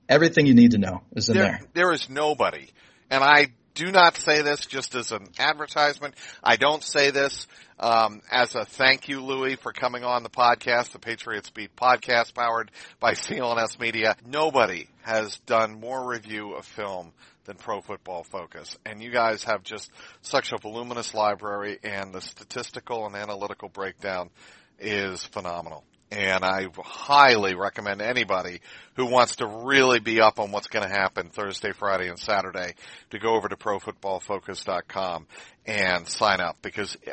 everything 0.08 0.46
you 0.46 0.54
need 0.54 0.70
to 0.70 0.78
know 0.78 1.02
is 1.14 1.28
in 1.28 1.36
there. 1.36 1.60
There 1.74 1.92
is 1.92 2.08
nobody, 2.08 2.68
and 3.10 3.22
I 3.22 3.48
do 3.74 3.90
not 3.90 4.16
say 4.16 4.42
this 4.42 4.66
just 4.66 4.94
as 4.94 5.12
an 5.12 5.28
advertisement. 5.38 6.14
I 6.42 6.56
don't 6.56 6.82
say 6.82 7.10
this 7.10 7.46
um, 7.78 8.20
as 8.30 8.54
a 8.54 8.64
thank 8.64 9.08
you, 9.08 9.20
Louis, 9.22 9.56
for 9.56 9.72
coming 9.72 10.04
on 10.04 10.22
the 10.22 10.30
podcast, 10.30 10.92
the 10.92 10.98
Patriots 10.98 11.50
Beat 11.50 11.74
podcast, 11.74 12.34
powered 12.34 12.70
by 13.00 13.12
CLNS 13.14 13.80
Media. 13.80 14.16
Nobody 14.26 14.88
has 15.02 15.38
done 15.46 15.80
more 15.80 16.08
review 16.08 16.54
of 16.54 16.64
film 16.64 17.12
than 17.44 17.56
Pro 17.56 17.80
Football 17.80 18.24
Focus, 18.24 18.76
and 18.86 19.02
you 19.02 19.10
guys 19.10 19.44
have 19.44 19.64
just 19.64 19.90
such 20.20 20.52
a 20.52 20.58
voluminous 20.58 21.12
library, 21.12 21.78
and 21.82 22.12
the 22.12 22.20
statistical 22.20 23.06
and 23.06 23.16
analytical 23.16 23.68
breakdown 23.68 24.30
is 24.78 25.24
phenomenal. 25.24 25.84
And 26.12 26.44
I 26.44 26.66
highly 26.84 27.54
recommend 27.54 28.02
anybody 28.02 28.60
who 28.96 29.06
wants 29.06 29.36
to 29.36 29.46
really 29.46 29.98
be 29.98 30.20
up 30.20 30.38
on 30.38 30.52
what's 30.52 30.66
going 30.66 30.86
to 30.86 30.94
happen 30.94 31.30
Thursday, 31.30 31.72
Friday, 31.72 32.08
and 32.08 32.18
Saturday 32.18 32.74
to 33.10 33.18
go 33.18 33.34
over 33.34 33.48
to 33.48 33.56
profootballfocus.com 33.56 35.26
and 35.64 36.06
sign 36.06 36.42
up 36.42 36.58
because 36.60 36.98
eh, 37.06 37.12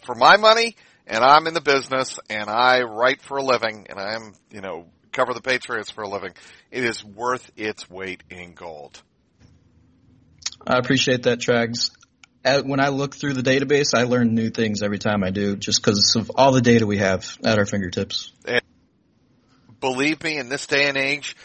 for 0.00 0.14
my 0.14 0.38
money, 0.38 0.76
and 1.06 1.22
I'm 1.22 1.46
in 1.46 1.52
the 1.52 1.60
business 1.60 2.18
and 2.30 2.48
I 2.48 2.84
write 2.84 3.20
for 3.20 3.36
a 3.36 3.42
living 3.42 3.86
and 3.90 3.98
I'm, 3.98 4.32
you 4.50 4.62
know, 4.62 4.86
cover 5.12 5.34
the 5.34 5.42
Patriots 5.42 5.90
for 5.90 6.04
a 6.04 6.08
living, 6.08 6.32
it 6.70 6.84
is 6.84 7.04
worth 7.04 7.50
its 7.54 7.90
weight 7.90 8.22
in 8.30 8.54
gold. 8.54 9.02
I 10.66 10.78
appreciate 10.78 11.24
that, 11.24 11.38
Trags. 11.38 11.90
At, 12.44 12.64
when 12.64 12.80
I 12.80 12.88
look 12.88 13.14
through 13.14 13.34
the 13.34 13.42
database, 13.42 13.94
I 13.94 14.04
learn 14.04 14.34
new 14.34 14.50
things 14.50 14.82
every 14.82 14.98
time 14.98 15.24
I 15.24 15.30
do 15.30 15.56
just 15.56 15.82
because 15.82 16.14
of 16.16 16.30
all 16.34 16.52
the 16.52 16.60
data 16.60 16.86
we 16.86 16.98
have 16.98 17.36
at 17.44 17.58
our 17.58 17.66
fingertips. 17.66 18.32
Believe 19.80 20.22
me, 20.22 20.38
in 20.38 20.48
this 20.48 20.66
day 20.66 20.88
and 20.88 20.96
age, 20.96 21.36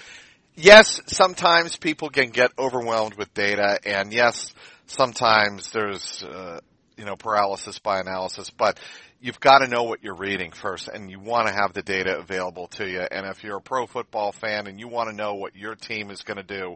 yes, 0.56 1.02
sometimes 1.08 1.78
people 1.78 2.10
can 2.10 2.30
get 2.30 2.52
overwhelmed 2.58 3.16
with 3.16 3.34
data, 3.34 3.80
and 3.86 4.14
yes, 4.14 4.54
sometimes 4.88 5.72
there's, 5.72 6.24
uh, 6.24 6.60
you 6.98 7.06
know, 7.06 7.16
paralysis 7.16 7.80
by 7.80 8.00
analysis, 8.00 8.50
but 8.50 8.80
you've 9.24 9.40
got 9.40 9.60
to 9.60 9.68
know 9.68 9.84
what 9.84 10.04
you're 10.04 10.16
reading 10.16 10.52
first, 10.52 10.90
and 10.90 11.10
you 11.10 11.20
want 11.20 11.48
to 11.48 11.54
have 11.54 11.74
the 11.74 11.82
data 11.82 12.18
available 12.18 12.68
to 12.68 12.88
you. 12.88 13.00
And 13.00 13.26
if 13.26 13.44
you're 13.44 13.58
a 13.58 13.62
pro 13.62 13.88
football 13.88 14.32
fan 14.32 14.68
and 14.68 14.80
you 14.80 14.90
want 14.90 15.10
to 15.10 15.16
know 15.16 15.36
what 15.36 15.56
your 15.56 15.76
team 15.76 16.12
is 16.12 16.24
going 16.24 16.38
to 16.38 16.44
do 16.44 16.76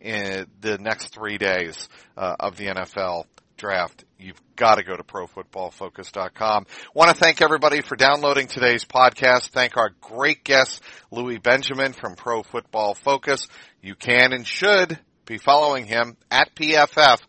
in 0.00 0.46
the 0.60 0.76
next 0.78 1.14
three 1.14 1.38
days 1.38 1.88
uh, 2.16 2.36
of 2.38 2.56
the 2.56 2.66
NFL, 2.66 3.24
draft, 3.56 4.04
you've 4.18 4.40
got 4.56 4.76
to 4.76 4.84
go 4.84 4.96
to 4.96 5.02
profootballfocus.com. 5.02 6.66
Want 6.94 7.10
to 7.10 7.16
thank 7.16 7.42
everybody 7.42 7.82
for 7.82 7.96
downloading 7.96 8.46
today's 8.46 8.84
podcast. 8.84 9.50
Thank 9.50 9.76
our 9.76 9.90
great 10.00 10.44
guest, 10.44 10.82
Louis 11.10 11.38
Benjamin 11.38 11.92
from 11.92 12.14
Pro 12.14 12.42
Football 12.42 12.94
Focus. 12.94 13.48
You 13.82 13.94
can 13.94 14.32
and 14.32 14.46
should 14.46 14.98
be 15.24 15.38
following 15.38 15.86
him 15.86 16.16
at 16.30 16.54
PFF 16.54 17.20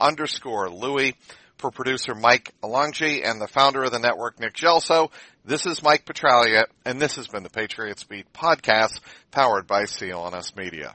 underscore 0.00 0.70
Louis 0.70 1.14
for 1.56 1.70
producer 1.70 2.14
Mike 2.14 2.52
Alonji 2.62 3.26
and 3.26 3.40
the 3.40 3.48
founder 3.48 3.82
of 3.84 3.92
the 3.92 3.98
network, 3.98 4.38
Nick 4.40 4.54
Gelso. 4.54 5.10
This 5.44 5.66
is 5.66 5.82
Mike 5.82 6.04
Petraglia, 6.04 6.64
and 6.84 7.00
this 7.00 7.16
has 7.16 7.28
been 7.28 7.42
the 7.42 7.50
Patriots 7.50 8.04
Beat 8.04 8.32
podcast 8.32 9.00
powered 9.30 9.66
by 9.66 9.84
CLNS 9.84 10.56
Media. 10.56 10.94